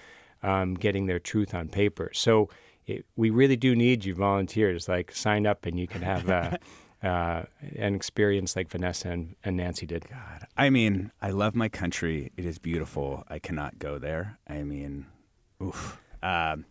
[0.43, 2.12] um, getting their truth on paper.
[2.13, 2.49] So
[2.86, 4.88] it, we really do need you volunteers.
[4.88, 6.58] Like sign up and you can have uh,
[7.03, 7.43] uh,
[7.75, 10.08] an experience like Vanessa and, and Nancy did.
[10.10, 12.32] God, I mean, I love my country.
[12.36, 13.23] It is beautiful.
[13.29, 14.38] I cannot go there.
[14.47, 15.05] I mean,
[15.62, 15.99] oof.
[16.21, 16.65] Um,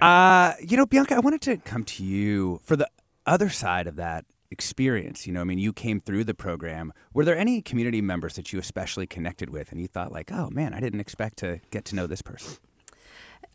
[0.00, 2.88] uh, you know, Bianca, I wanted to come to you for the
[3.26, 5.26] other side of that experience.
[5.26, 6.92] You know, I mean, you came through the program.
[7.12, 10.50] Were there any community members that you especially connected with, and you thought like, oh
[10.50, 12.56] man, I didn't expect to get to know this person?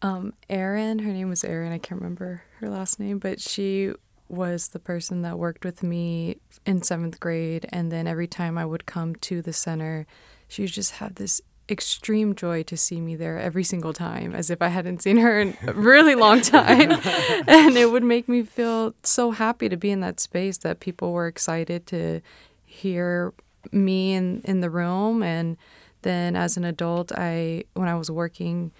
[0.01, 1.71] Um, Erin, her name was Erin.
[1.71, 3.93] I can't remember her last name, but she
[4.27, 7.67] was the person that worked with me in seventh grade.
[7.69, 10.07] And then every time I would come to the center,
[10.47, 11.41] she would just have this
[11.71, 15.39] extreme joy to see me there every single time, as if I hadn't seen her
[15.39, 16.91] in a really long time.
[17.47, 21.13] and it would make me feel so happy to be in that space that people
[21.13, 22.21] were excited to
[22.65, 23.33] hear
[23.71, 25.23] me in, in the room.
[25.23, 25.57] And
[26.01, 28.71] then as an adult, I when I was working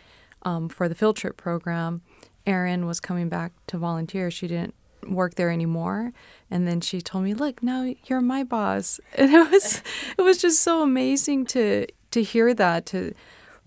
[0.44, 2.02] um, for the field trip program,
[2.46, 4.32] Erin was coming back to volunteer.
[4.32, 4.74] She didn't
[5.08, 6.14] work there anymore,
[6.50, 9.82] and then she told me, "Look, now you're my boss." And it was
[10.18, 13.14] it was just so amazing to to hear that to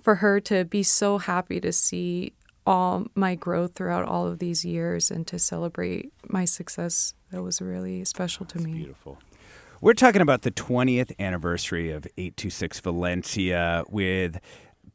[0.00, 2.34] for her to be so happy to see
[2.66, 7.14] all my growth throughout all of these years and to celebrate my success.
[7.30, 8.72] That was really special to me.
[8.72, 9.18] Beautiful.
[9.80, 14.38] We're talking about the 20th anniversary of 826 Valencia with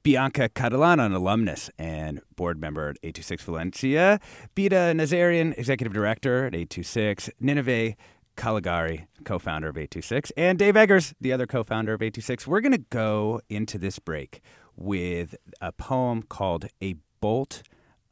[0.01, 4.19] Bianca Catalan, an alumnus and board member at 826 Valencia,
[4.55, 7.95] Bita Nazarian, executive director at 826, Nínive
[8.39, 12.47] Calegari, co founder of 826, and Dave Eggers, the other co founder of 826.
[12.47, 14.41] We're going to go into this break
[14.77, 17.63] with a poem called A Bolt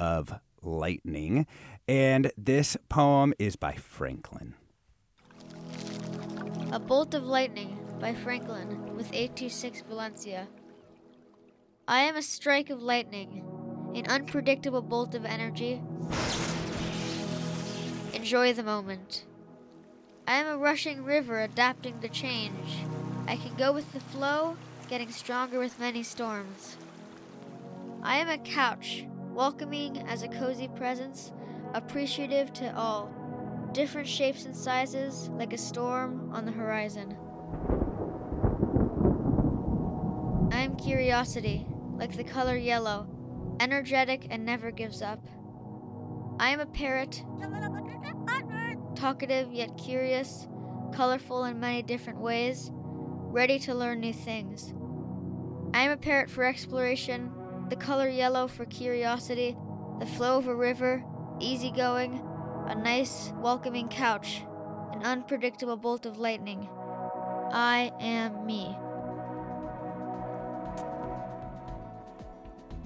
[0.02, 1.48] of Lightning.
[1.88, 4.56] And this poem is by Franklin.
[6.74, 10.50] A Bolt of Lightning by Franklin with 826 Valencia.
[11.88, 13.46] I am a strike of lightning,
[13.96, 15.82] an unpredictable bolt of energy.
[18.14, 19.24] Enjoy the moment.
[20.28, 22.84] I am a rushing river adapting to change.
[23.28, 24.58] I can go with the flow,
[24.90, 26.76] getting stronger with many storms.
[28.04, 31.32] I am a couch, welcoming as a cozy presence,
[31.74, 33.10] appreciative to all
[33.72, 37.16] different shapes and sizes, like a storm on the horizon.
[40.52, 43.08] I am curiosity, like the color yellow,
[43.62, 45.26] energetic and never gives up.
[46.38, 47.24] I am a parrot,
[48.98, 50.48] talkative yet curious,
[50.92, 54.74] colorful in many different ways, ready to learn new things.
[55.74, 57.32] I am a parrot for exploration,
[57.70, 59.56] the color yellow for curiosity,
[60.00, 61.04] the flow of a river,
[61.40, 62.24] easygoing,
[62.68, 64.42] a nice, welcoming couch,
[64.92, 66.68] an unpredictable bolt of lightning.
[67.52, 68.76] I am me.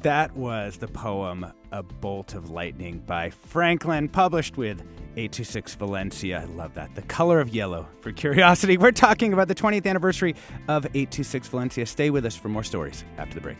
[0.02, 4.81] That was the poem A Bolt of Lightning by Franklin, published with
[5.17, 6.41] 826 Valencia.
[6.41, 6.95] I love that.
[6.95, 8.77] The color of yellow for curiosity.
[8.79, 10.36] We're talking about the 20th anniversary
[10.67, 11.86] of 826 Valencia.
[11.86, 13.60] Stay with us for more stories after the break.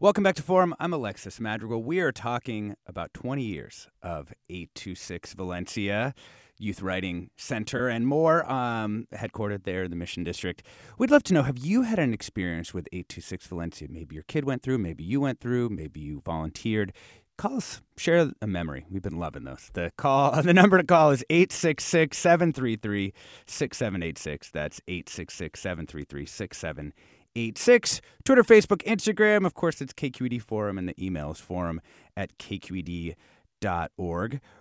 [0.00, 0.74] Welcome back to Forum.
[0.80, 1.82] I'm Alexis Madrigal.
[1.82, 6.14] We are talking about 20 years of 826 Valencia
[6.58, 10.62] Youth Writing Center and more, um, headquartered there in the Mission District.
[10.96, 13.88] We'd love to know have you had an experience with 826 Valencia?
[13.90, 16.94] Maybe your kid went through, maybe you went through, maybe you volunteered.
[17.36, 18.86] Call us, share a memory.
[18.90, 19.68] We've been loving those.
[19.74, 23.12] The call, the number to call is 866 733
[23.44, 24.50] 6786.
[24.50, 27.19] That's 866 733 6786.
[27.36, 28.00] 86.
[28.24, 29.46] Twitter, Facebook, Instagram.
[29.46, 31.80] Of course, it's KQED Forum, and the emails forum
[32.16, 33.16] at kqed.org.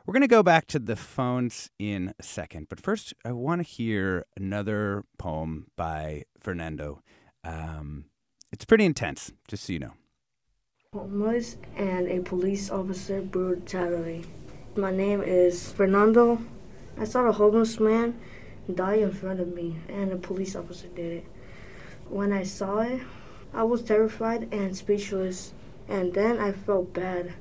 [0.06, 3.66] We're going to go back to the phones in a second, but first, I want
[3.66, 7.02] to hear another poem by Fernando.
[7.44, 8.06] Um,
[8.52, 9.94] it's pretty intense, just so you know.
[10.94, 14.26] Homeless and a police officer brutality.
[14.76, 16.42] My name is Fernando.
[16.98, 18.20] I saw a homeless man
[18.74, 21.26] die in front of me, and a police officer did it.
[22.10, 23.02] When I saw it,
[23.54, 25.54] I was terrified and speechless,
[25.88, 27.34] and then I felt bad.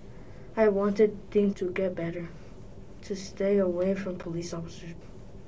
[0.57, 2.29] I wanted things to get better,
[3.03, 4.95] to stay away from police officers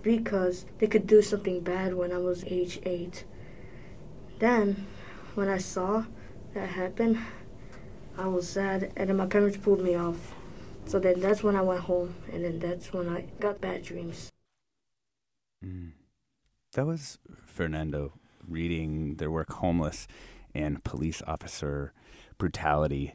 [0.02, 3.24] because they could do something bad when I was age 8.
[4.38, 4.86] Then,
[5.34, 6.04] when I saw
[6.54, 7.22] that happen,
[8.16, 10.34] I was sad, and then my parents pulled me off.
[10.86, 14.30] So then that's when I went home, and then that's when I got bad dreams.
[15.62, 15.92] Mm.
[16.72, 18.14] That was Fernando
[18.50, 20.06] reading their work Homeless
[20.54, 21.92] and Police Officer
[22.38, 23.14] Brutality.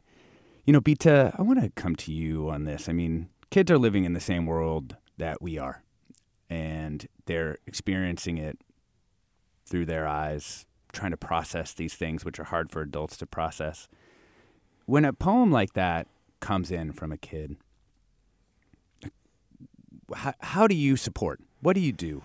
[0.65, 2.89] You know, Bita, I want to come to you on this.
[2.89, 5.83] I mean, kids are living in the same world that we are,
[6.49, 8.57] and they're experiencing it
[9.65, 13.87] through their eyes, trying to process these things which are hard for adults to process.
[14.85, 16.07] When a poem like that
[16.39, 17.57] comes in from a kid,
[20.13, 21.41] how, how do you support?
[21.61, 22.23] What do you do?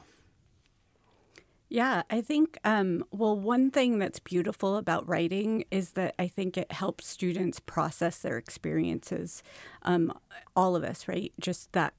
[1.73, 6.59] Yeah, I think, um, well, one thing that's beautiful about writing is that I think
[6.59, 9.45] it helps students process their experiences.
[9.83, 10.13] Um,
[10.57, 11.33] all of us, right?
[11.39, 11.95] Just that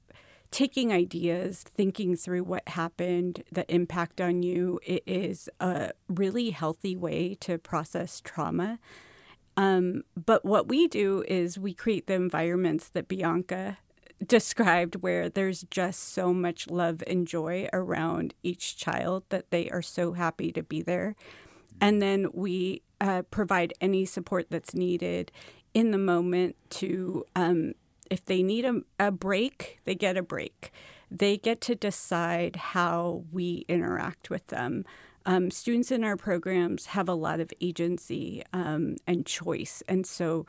[0.50, 6.94] taking ideas, thinking through what happened, the impact on you, it is a really healthy
[6.94, 8.78] way to process trauma.
[9.56, 13.78] Um, but what we do is we create the environments that Bianca
[14.26, 19.82] described where there's just so much love and joy around each child that they are
[19.82, 21.14] so happy to be there.
[21.80, 25.32] And then we uh, provide any support that's needed
[25.74, 27.72] in the moment to, um,
[28.10, 30.70] if they need a, a break, they get a break.
[31.10, 34.84] They get to decide how we interact with them.
[35.24, 39.82] Um, students in our programs have a lot of agency um, and choice.
[39.88, 40.46] And so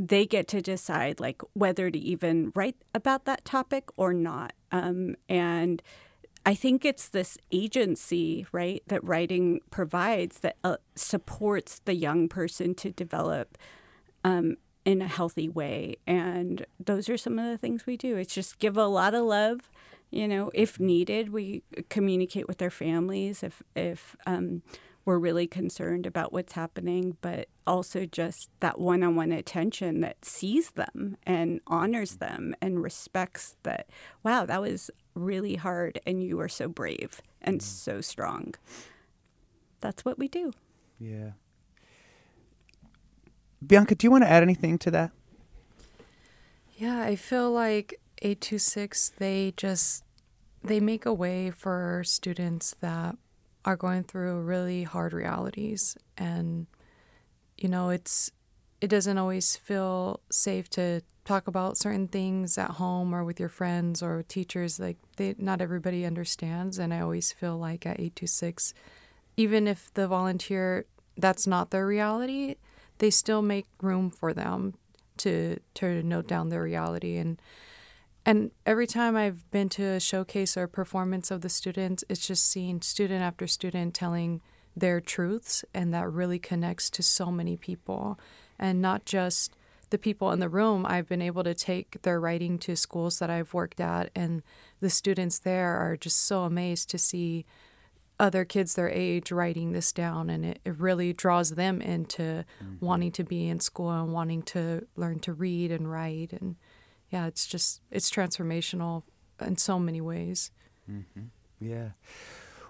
[0.00, 4.54] they get to decide like whether to even write about that topic or not.
[4.72, 5.82] Um, and
[6.46, 12.74] I think it's this agency, right, that writing provides that uh, supports the young person
[12.76, 13.58] to develop
[14.24, 15.96] um, in a healthy way.
[16.06, 18.16] And those are some of the things we do.
[18.16, 19.70] It's just give a lot of love.
[20.10, 23.42] You know, if needed, we communicate with their families.
[23.42, 24.62] If if um,
[25.04, 30.24] we're really concerned about what's happening, but also just that one on one attention that
[30.24, 33.88] sees them and honors them and respects that,
[34.22, 37.62] wow, that was really hard and you were so brave and mm.
[37.62, 38.54] so strong.
[39.80, 40.52] That's what we do.
[40.98, 41.30] Yeah.
[43.66, 45.10] Bianca, do you want to add anything to that?
[46.76, 50.04] Yeah, I feel like 826 they just
[50.62, 53.16] they make a way for students that
[53.64, 55.96] are going through really hard realities.
[56.16, 56.66] And
[57.58, 58.30] you know it's
[58.80, 63.50] it doesn't always feel safe to talk about certain things at home or with your
[63.50, 64.80] friends or teachers.
[64.80, 66.78] Like they not everybody understands.
[66.78, 68.74] And i always feel like at 826
[69.36, 70.86] even if the volunteer
[71.16, 72.56] that's not their reality
[73.00, 74.74] they still make room for them
[75.16, 77.16] to to note down their reality.
[77.16, 77.40] And
[78.30, 82.24] and every time I've been to a showcase or a performance of the students, it's
[82.24, 84.40] just seeing student after student telling
[84.76, 88.20] their truths, and that really connects to so many people,
[88.56, 89.56] and not just
[89.90, 93.30] the people in the room, I've been able to take their writing to schools that
[93.30, 94.44] I've worked at, and
[94.78, 97.44] the students there are just so amazed to see
[98.20, 102.84] other kids their age writing this down and it, it really draws them into mm-hmm.
[102.84, 106.56] wanting to be in school and wanting to learn to read and write and
[107.10, 109.02] yeah it's just it's transformational
[109.40, 110.50] in so many ways
[110.90, 111.24] mm-hmm.
[111.60, 111.90] yeah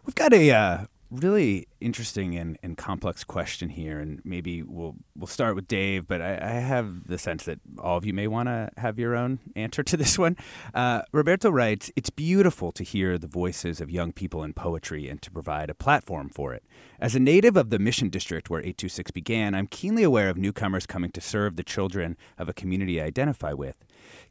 [0.05, 5.27] we've got a uh, really interesting and, and complex question here, and maybe we'll we'll
[5.27, 6.07] start with Dave.
[6.07, 9.17] But I, I have the sense that all of you may want to have your
[9.17, 10.37] own answer to this one.
[10.73, 15.21] Uh, Roberto writes, "It's beautiful to hear the voices of young people in poetry and
[15.23, 16.65] to provide a platform for it.
[17.01, 20.87] As a native of the Mission District where 826 began, I'm keenly aware of newcomers
[20.87, 23.77] coming to serve the children of a community I identify with."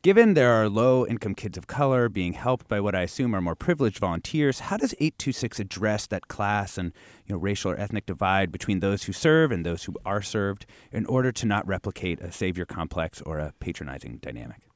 [0.02, 3.42] Given there are low income kids of color being helped by what I assume are
[3.42, 6.94] more privileged volunteers, how does 826 address that class and
[7.26, 10.66] you know, racial or ethnic divide between those who serve and those who are served
[10.92, 14.70] in order to not replicate a savior complex or a patronizing dynamic?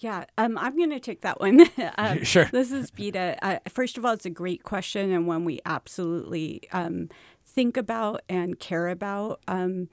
[0.00, 1.66] Yeah, um, I'm going to take that one.
[1.98, 2.46] um, sure.
[2.46, 3.36] This is Bita.
[3.42, 7.10] Uh, first of all, it's a great question and one we absolutely um,
[7.44, 9.40] think about and care about.
[9.46, 9.88] Um,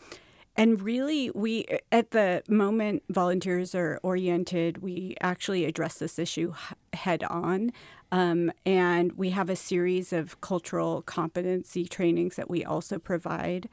[0.58, 4.80] and really, we, at the moment, volunteers are oriented.
[4.82, 6.54] We actually address this issue
[6.94, 7.72] head on.
[8.12, 13.70] Um, and we have a series of cultural competency trainings that we also provide.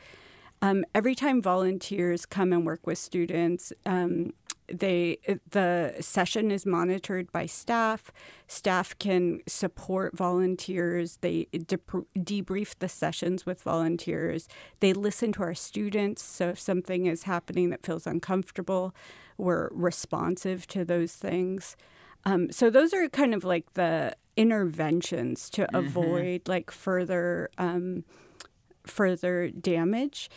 [0.60, 4.34] Um, every time volunteers come and work with students, um,
[4.68, 5.18] they
[5.50, 8.10] the session is monitored by staff.
[8.46, 11.18] Staff can support volunteers.
[11.20, 11.78] They de-
[12.18, 14.48] debrief the sessions with volunteers.
[14.80, 16.22] They listen to our students.
[16.22, 18.94] So if something is happening that feels uncomfortable
[19.36, 21.76] we're responsive to those things.
[22.24, 25.76] Um, so those are kind of like the interventions to mm-hmm.
[25.76, 28.04] avoid like further um,
[28.86, 30.30] further damage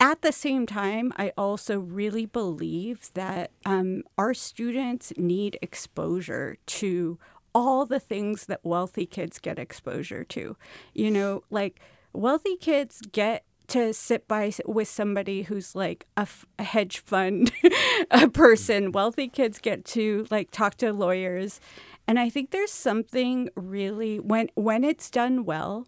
[0.00, 7.18] at the same time, I also really believe that um, our students need exposure to
[7.54, 10.56] all the things that wealthy kids get exposure to.
[10.94, 11.80] You know, like
[12.14, 17.52] wealthy kids get to sit by with somebody who's like a, f- a hedge fund
[18.10, 18.92] a person.
[18.92, 21.60] Wealthy kids get to like talk to lawyers.
[22.08, 25.86] And I think there's something really when when it's done well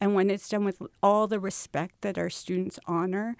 [0.00, 3.36] and when it's done with all the respect that our students honor,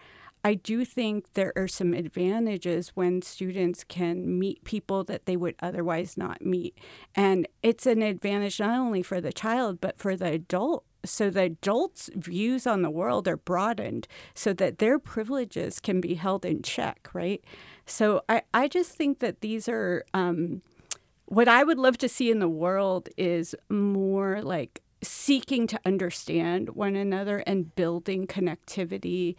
[0.46, 5.54] I do think there are some advantages when students can meet people that they would
[5.60, 6.76] otherwise not meet.
[7.14, 10.84] And it's an advantage not only for the child, but for the adult.
[11.02, 16.14] So the adults' views on the world are broadened so that their privileges can be
[16.14, 17.42] held in check, right?
[17.86, 20.60] So I, I just think that these are um,
[21.26, 26.70] what I would love to see in the world is more like seeking to understand
[26.70, 29.36] one another and building connectivity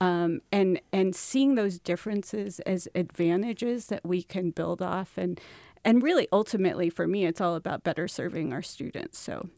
[0.00, 5.16] um, and and seeing those differences as advantages that we can build off.
[5.16, 5.40] And
[5.84, 9.18] and really ultimately for me it's all about better serving our students.
[9.18, 9.48] So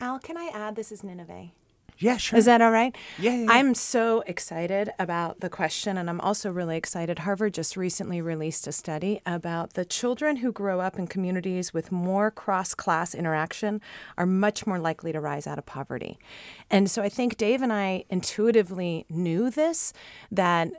[0.00, 1.50] al can i add this is Nínive
[1.98, 2.38] yeah, sure.
[2.38, 2.96] Is that all right?
[3.18, 7.20] Yeah, yeah, yeah, I'm so excited about the question, and I'm also really excited.
[7.20, 11.90] Harvard just recently released a study about the children who grow up in communities with
[11.90, 13.80] more cross class interaction
[14.16, 16.18] are much more likely to rise out of poverty.
[16.70, 19.92] And so I think Dave and I intuitively knew this
[20.30, 20.70] that,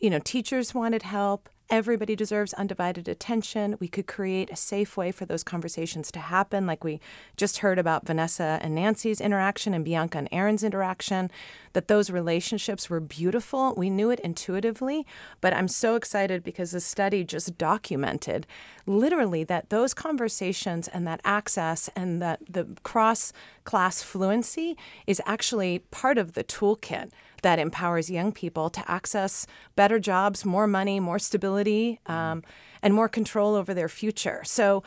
[0.00, 3.76] you know, teachers wanted help, Everybody deserves undivided attention.
[3.80, 7.00] We could create a safe way for those conversations to happen, like we
[7.38, 11.30] just heard about Vanessa and Nancy's interaction and Bianca and Erin's interaction,
[11.72, 13.74] that those relationships were beautiful.
[13.76, 15.06] We knew it intuitively,
[15.40, 18.46] but I'm so excited because the study just documented
[18.86, 23.32] literally that those conversations and that access and that the cross
[23.64, 27.10] class fluency is actually part of the toolkit
[27.44, 32.42] that empowers young people to access better jobs, more money, more stability, um,
[32.82, 34.40] and more control over their future.
[34.44, 34.82] So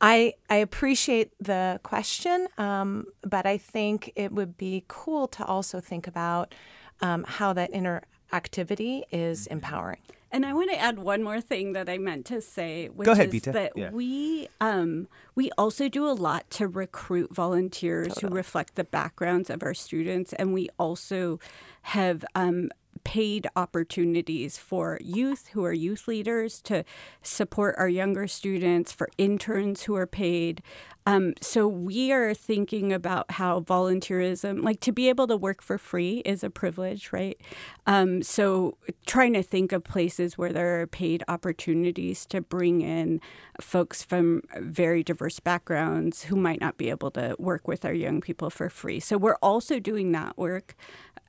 [0.00, 5.80] I, I appreciate the question, um, but I think it would be cool to also
[5.80, 6.54] think about
[7.00, 10.02] um, how that interactivity is empowering.
[10.32, 13.12] And I want to add one more thing that I meant to say, which Go
[13.12, 13.52] ahead, is Bita.
[13.52, 13.90] that yeah.
[13.90, 19.62] we um, we also do a lot to recruit volunteers who reflect the backgrounds of
[19.62, 21.38] our students, and we also
[21.82, 22.70] have um,
[23.04, 26.84] paid opportunities for youth who are youth leaders to
[27.22, 30.60] support our younger students, for interns who are paid.
[31.06, 35.78] Um, so we are thinking about how volunteerism, like to be able to work for
[35.78, 37.38] free, is a privilege, right?
[37.86, 38.76] Um, so
[39.06, 43.20] trying to think of places where there are paid opportunities to bring in
[43.60, 48.20] folks from very diverse backgrounds who might not be able to work with our young
[48.20, 49.00] people for free.
[49.00, 50.74] So we're also doing that work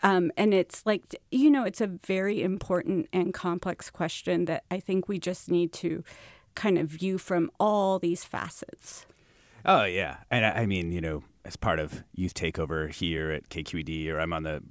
[0.04, 4.80] Um, and it's like, you know, it's a very important and complex question that I
[4.80, 6.04] think we just need to
[6.56, 9.06] kind of view from all these facets.
[9.68, 10.18] Oh, yeah.
[10.32, 14.20] And I, I mean, you know, as part of Youth Takeover here at KQED, or
[14.20, 14.64] I'm on the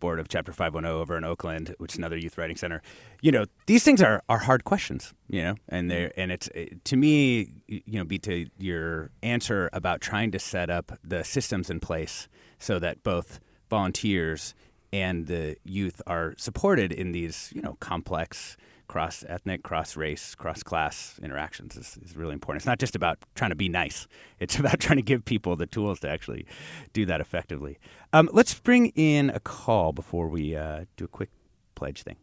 [0.00, 2.82] board of Chapter 510 over in Oakland, which is another youth writing center.
[3.20, 6.48] You know, these things are, are hard questions, you know, and they and it's
[6.84, 11.78] to me, you know, Bita your answer about trying to set up the systems in
[11.78, 12.28] place
[12.58, 13.38] so that both
[13.70, 14.54] volunteers
[14.92, 18.56] and the youth are supported in these, you know, complex
[18.92, 22.60] cross ethnic, cross race, cross class interactions is, is, really important.
[22.60, 24.06] It's not just about trying to be nice,
[24.38, 26.44] it's about trying to give people the tools to actually
[26.92, 27.78] do that effectively.
[28.12, 31.30] Um, let's bring in a call before we uh, do a quick
[31.74, 32.16] pledge thing.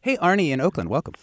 [0.00, 1.14] Hey, Arnie in Oakland, welcome.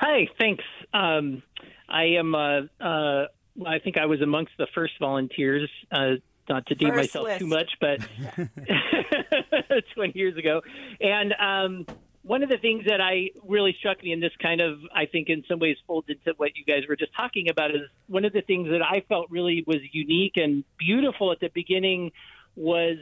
[0.00, 0.64] Hi, thanks.
[0.94, 1.42] Um,
[1.90, 3.26] I am, uh, uh,
[3.66, 6.12] I think I was amongst the first volunteers uh,
[6.48, 7.40] not to deem myself list.
[7.40, 8.00] too much, but
[9.94, 10.62] 20 years ago.
[11.02, 11.86] And um,
[12.22, 15.28] one of the things that I really struck me in this kind of, I think,
[15.28, 18.32] in some ways folds into what you guys were just talking about is one of
[18.32, 22.12] the things that I felt really was unique and beautiful at the beginning
[22.56, 22.98] was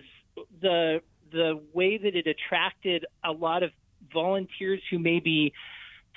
[0.61, 1.03] the
[1.33, 3.71] the way that it attracted a lot of
[4.13, 5.53] volunteers who maybe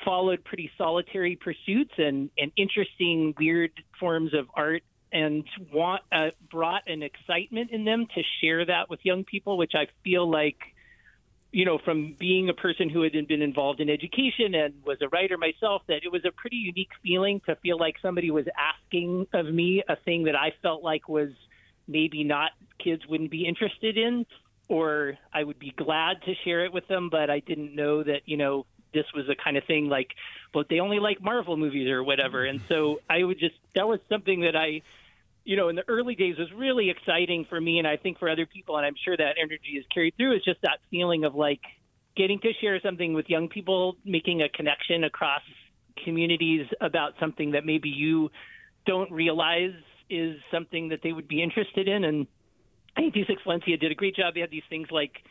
[0.05, 5.43] followed pretty solitary pursuits and, and interesting, weird forms of art and
[5.73, 9.87] want, uh, brought an excitement in them to share that with young people, which I
[10.03, 10.57] feel like–
[11.51, 15.09] you know, from being a person who had been involved in education and was a
[15.09, 19.27] writer myself, that it was a pretty unique feeling to feel like somebody was asking
[19.33, 21.29] of me a thing that I felt like was
[21.87, 24.25] maybe not kids wouldn't be interested in,
[24.69, 28.21] or I would be glad to share it with them, but I didn't know that,
[28.25, 30.11] you know, this was a kind of thing like,
[30.53, 32.45] but they only like Marvel movies or whatever.
[32.45, 34.81] And so I would just, that was something that I,
[35.43, 38.29] you know, in the early days was really exciting for me, and I think for
[38.29, 40.35] other people, and I'm sure that energy is carried through.
[40.35, 41.61] Is just that feeling of like
[42.15, 45.41] getting to share something with young people, making a connection across
[46.03, 48.29] communities about something that maybe you
[48.85, 49.73] don't realize
[50.09, 52.03] is something that they would be interested in.
[52.03, 52.27] And
[52.95, 54.33] I think 826 Valencia did a great job.
[54.33, 55.23] They had these things like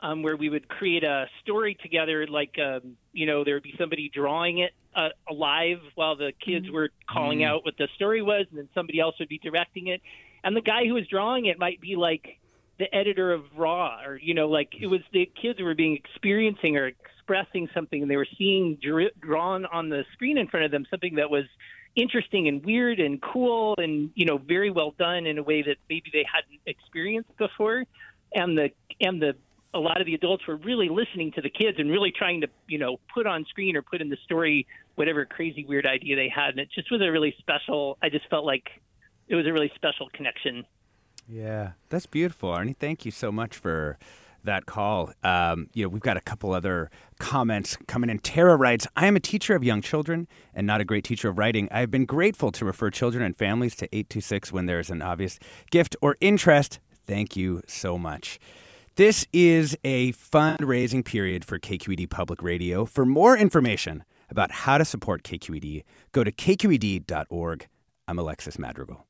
[0.00, 2.26] um, where we would create a story together.
[2.26, 6.66] Like, um, you know, there would be somebody drawing it uh, alive while the kids
[6.66, 6.74] mm-hmm.
[6.74, 7.54] were calling mm-hmm.
[7.54, 10.00] out what the story was, and then somebody else would be directing it.
[10.44, 12.38] And the guy who was drawing it might be like
[12.78, 16.76] the editor of Raw, or you know, like it was the kids were being experiencing
[16.76, 20.70] or expressing something, and they were seeing dri- drawn on the screen in front of
[20.70, 21.44] them something that was
[21.96, 25.76] interesting and weird and cool and you know very well done in a way that
[25.88, 27.84] maybe they hadn't experienced before
[28.32, 28.70] and the
[29.00, 29.34] and the
[29.74, 32.48] a lot of the adults were really listening to the kids and really trying to,
[32.66, 36.28] you know, put on screen or put in the story whatever crazy weird idea they
[36.28, 36.50] had.
[36.50, 37.98] And it just was a really special.
[38.02, 38.68] I just felt like
[39.28, 40.64] it was a really special connection.
[41.28, 42.76] Yeah, that's beautiful, Arnie.
[42.76, 43.98] Thank you so much for
[44.44, 45.12] that call.
[45.22, 48.18] Um, you know, we've got a couple other comments coming in.
[48.20, 51.38] Tara writes, I am a teacher of young children and not a great teacher of
[51.38, 51.68] writing.
[51.70, 55.02] I have been grateful to refer children and families to 826 when there is an
[55.02, 55.38] obvious
[55.70, 56.80] gift or interest.
[57.06, 58.38] Thank you so much.
[58.98, 62.84] This is a fundraising period for KQED Public Radio.
[62.84, 67.68] For more information about how to support KQED, go to kqed.org.
[68.08, 69.06] I'm Alexis Madrigal.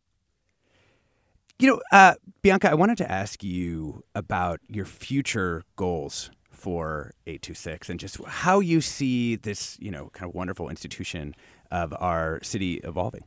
[1.58, 7.88] You know, uh, Bianca, I wanted to ask you about your future goals for 826
[7.88, 11.34] and just how you see this, you know, kind of wonderful institution
[11.70, 13.24] of our city evolving.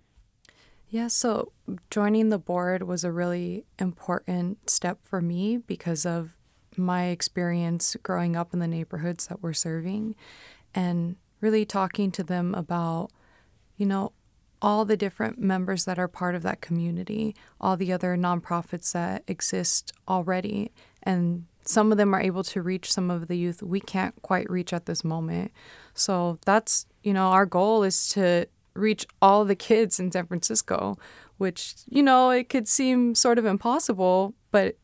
[0.90, 1.54] Yeah, so
[1.90, 6.38] joining the board was a really important step for me because of
[6.78, 10.16] my experience growing up in the neighborhoods that we're serving
[10.74, 13.10] and really talking to them about,
[13.78, 14.14] you know,
[14.62, 19.24] all the different members that are part of that community, all the other nonprofits that
[19.28, 20.72] exist already.
[21.02, 24.50] And some of them are able to reach some of the youth we can't quite
[24.50, 25.52] reach at this moment.
[25.94, 30.98] So that's, you know, our goal is to reach all the kids in San Francisco,
[31.38, 34.78] which, you know, it could seem sort of impossible, but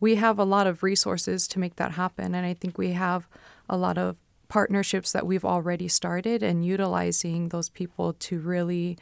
[0.00, 2.34] we have a lot of resources to make that happen.
[2.34, 3.26] And I think we have
[3.68, 4.16] a lot of
[4.48, 8.96] partnerships that we've already started and utilizing those people to really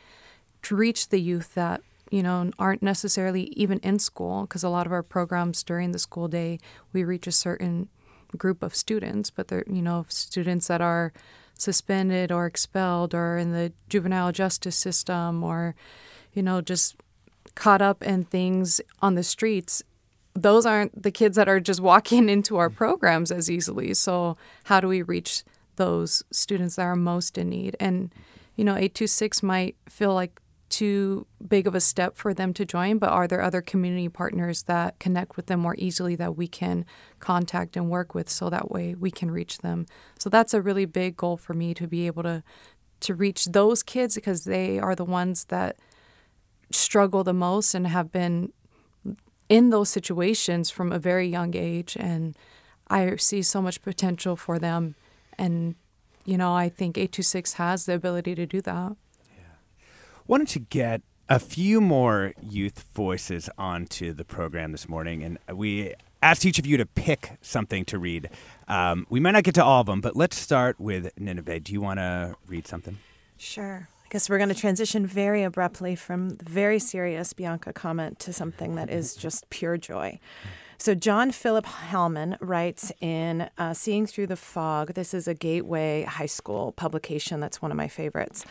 [0.63, 4.87] to reach the youth that you know aren't necessarily even in school because a lot
[4.87, 6.59] of our programs during the school day
[6.93, 7.89] we reach a certain
[8.39, 11.13] group of students but they're you know students that are
[11.59, 15.75] suspended or expelled or in the juvenile justice system or
[16.33, 16.97] you know just
[17.55, 19.83] caught up in things on the streets
[20.35, 23.95] those aren't the kids that are just walking into our programs as easily.
[23.95, 25.45] So, how do we reach
[25.77, 27.77] those students that are most in need?
[27.81, 28.13] And,
[28.57, 32.99] you know, 826 might feel like too big of a step for them to join,
[32.99, 36.85] but are there other community partners that connect with them more easily that we can
[37.21, 39.87] contact and work with so that way we can reach them?
[40.19, 42.43] So that's a really big goal for me to be able to
[43.01, 45.77] to reach those kids because they are the ones that
[46.73, 48.51] struggle the most and have been
[49.49, 52.37] in those situations from a very young age and
[52.89, 54.95] I see so much potential for them
[55.39, 55.75] and
[56.25, 58.97] you know, I think 826 has the ability to do that.
[59.37, 59.45] Yeah,
[60.27, 65.95] wanted to get a few more youth voices onto the program this morning, and we
[66.23, 68.31] asked each of you to pick something to read.
[68.69, 71.65] Um, we might not get to all of them, but let's start with Nínive.
[71.65, 72.99] Do you want to read something?
[73.37, 73.89] Sure.
[74.15, 78.77] Guess we're going to transition very abruptly from the very serious Bianca comment to something
[78.77, 80.21] that is just pure joy.
[80.79, 84.95] So, John Philip Hellman writes in uh, Seeing Through the Fog.
[84.95, 88.45] This is a Gateway High School publication that's one of my favorites.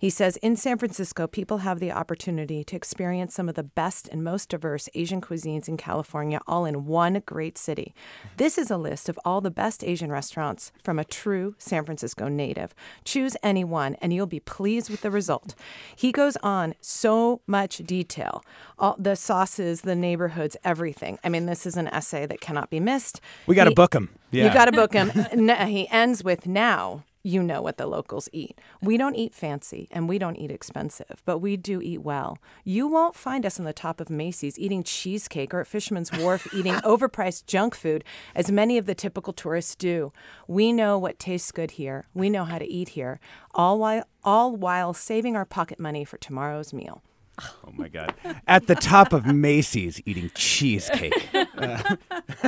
[0.00, 4.08] He says In San Francisco, people have the opportunity to experience some of the best
[4.08, 7.94] and most diverse Asian cuisines in California, all in one great city.
[8.38, 12.28] This is a list of all the best Asian restaurants from a true San Francisco
[12.28, 12.74] native.
[13.04, 15.54] Choose any one, and you'll be pleased with the result.
[15.94, 18.42] He goes on so much detail
[18.78, 21.18] all the sauces, the neighborhoods, everything.
[21.22, 23.20] I mean, this is an essay that cannot be missed.
[23.46, 24.08] We got to book him.
[24.30, 24.46] Yeah.
[24.46, 25.10] You got to book him.
[25.70, 27.04] He ends with now.
[27.22, 28.58] You know what the locals eat.
[28.80, 32.38] We don't eat fancy and we don't eat expensive, but we do eat well.
[32.64, 36.48] You won't find us on the top of Macy's eating cheesecake or at Fisherman's Wharf
[36.54, 38.04] eating overpriced junk food
[38.34, 40.12] as many of the typical tourists do.
[40.48, 42.06] We know what tastes good here.
[42.14, 43.20] We know how to eat here,
[43.54, 47.02] all while all while saving our pocket money for tomorrow's meal.
[47.66, 48.14] Oh my God.
[48.46, 51.28] At the top of Macy's eating cheesecake.
[51.32, 51.96] Uh,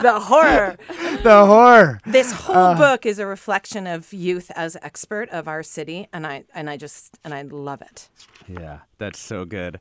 [0.00, 0.76] the horror.
[1.22, 2.00] the horror.
[2.06, 6.26] This whole Uh, book is a reflection of youth as expert of our city, and
[6.26, 8.08] I and I just and I love it.
[8.48, 9.78] Yeah, that's so good.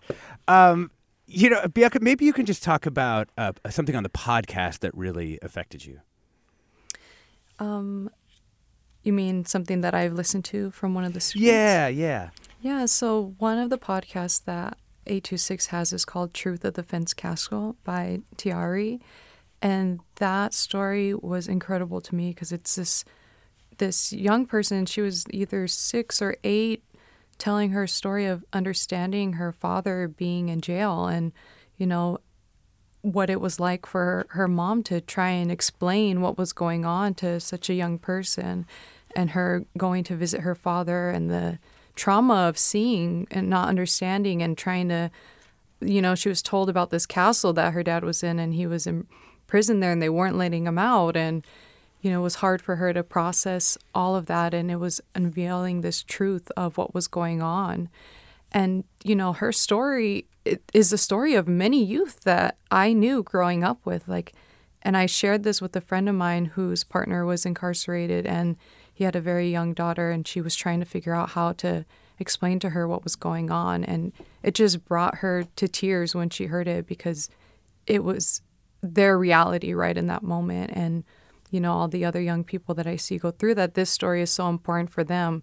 [0.47, 0.91] Um,
[1.25, 4.93] you know, Bianca, maybe you can just talk about uh, something on the podcast that
[4.95, 6.01] really affected you.
[7.59, 8.09] Um,
[9.03, 11.47] you mean something that I've listened to from one of the students?
[11.47, 12.29] Yeah, yeah.
[12.61, 17.13] Yeah, so one of the podcasts that 826 has is called Truth of the Fence
[17.13, 19.01] Castle by Tiari.
[19.61, 23.05] And that story was incredible to me because it's this
[23.79, 26.83] this young person, she was either six or eight,
[27.37, 31.31] telling her story of understanding her father being in jail and,
[31.77, 32.19] you know,
[33.03, 37.13] what it was like for her mom to try and explain what was going on
[37.13, 38.65] to such a young person
[39.15, 41.59] and her going to visit her father and the
[41.95, 45.11] trauma of seeing and not understanding and trying to
[45.79, 48.65] you know she was told about this castle that her dad was in and he
[48.65, 49.05] was in
[49.47, 51.15] prison there and they weren't letting him out.
[51.15, 51.45] And
[52.01, 54.99] you know it was hard for her to process all of that and it was
[55.13, 57.89] unveiling this truth of what was going on.
[58.51, 63.23] And you know her story it is the story of many youth that i knew
[63.23, 64.33] growing up with like
[64.81, 68.57] and i shared this with a friend of mine whose partner was incarcerated and
[68.93, 71.85] he had a very young daughter and she was trying to figure out how to
[72.19, 74.13] explain to her what was going on and
[74.43, 77.29] it just brought her to tears when she heard it because
[77.87, 78.41] it was
[78.81, 81.03] their reality right in that moment and
[81.49, 84.21] you know all the other young people that i see go through that this story
[84.21, 85.41] is so important for them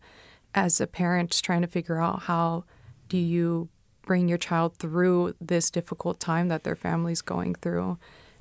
[0.55, 2.65] as a parent trying to figure out how
[3.09, 3.69] do you
[4.11, 7.97] bring your child through this difficult time that their family's going through.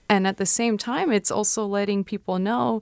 [0.10, 2.82] And at the same time it's also letting people know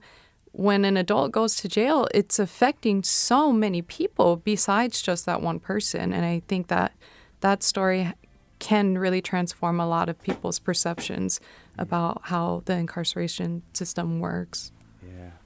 [0.53, 5.59] when an adult goes to jail it's affecting so many people besides just that one
[5.59, 6.13] person.
[6.13, 6.93] And i think that
[7.41, 8.13] that story
[8.59, 11.41] can really transform a lot of people's perceptions
[11.77, 14.71] about how the incarceration system works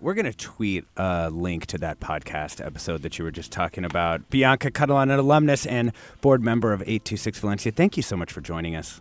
[0.02, 3.86] We're going to tweet a link to that podcast episode that you were just talking
[3.86, 4.32] about.
[4.32, 5.92] Bianca Catalan, an alumnus and
[6.22, 9.00] board member of 826 Valencia, thank you so much for joining us.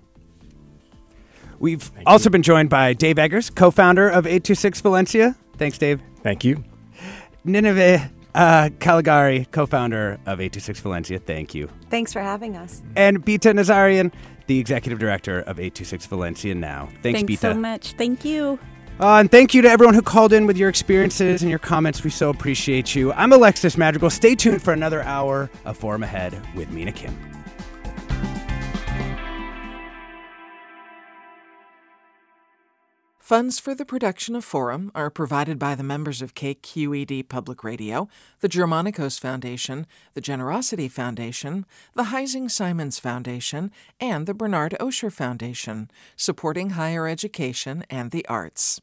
[1.59, 5.37] We've also been joined by Dave Eggers, co founder of 826 Valencia.
[5.57, 6.03] Thanks, Dave.
[6.23, 6.65] Thank you.
[7.47, 11.19] Nínive uh, Calegari, co founder of 826 Valencia.
[11.19, 11.71] Thank you.
[11.89, 12.83] Thanks for having us.
[12.95, 14.13] And Bita Nazarian,
[14.47, 16.91] the executive director of 826 Valencia now.
[17.03, 17.39] Thanks, Thanks Bita.
[17.41, 17.93] so much.
[17.93, 18.59] Thank you.
[19.01, 22.05] Uh, and thank you to everyone who called in with your experiences and your comments.
[22.05, 23.15] We so appreciate you.
[23.15, 24.11] I'm Alexis Madrigal.
[24.11, 27.17] Stay tuned for another hour of Forum Ahead with Mina Kim.
[33.19, 38.07] Funds for the production of Forum are provided by the members of KQED Public Radio,
[38.41, 45.91] the Germanacos Foundation, the Generosity Foundation, the Heising Simons Foundation, and the Bernard Osher Foundation,
[46.17, 48.83] supporting higher education and the arts.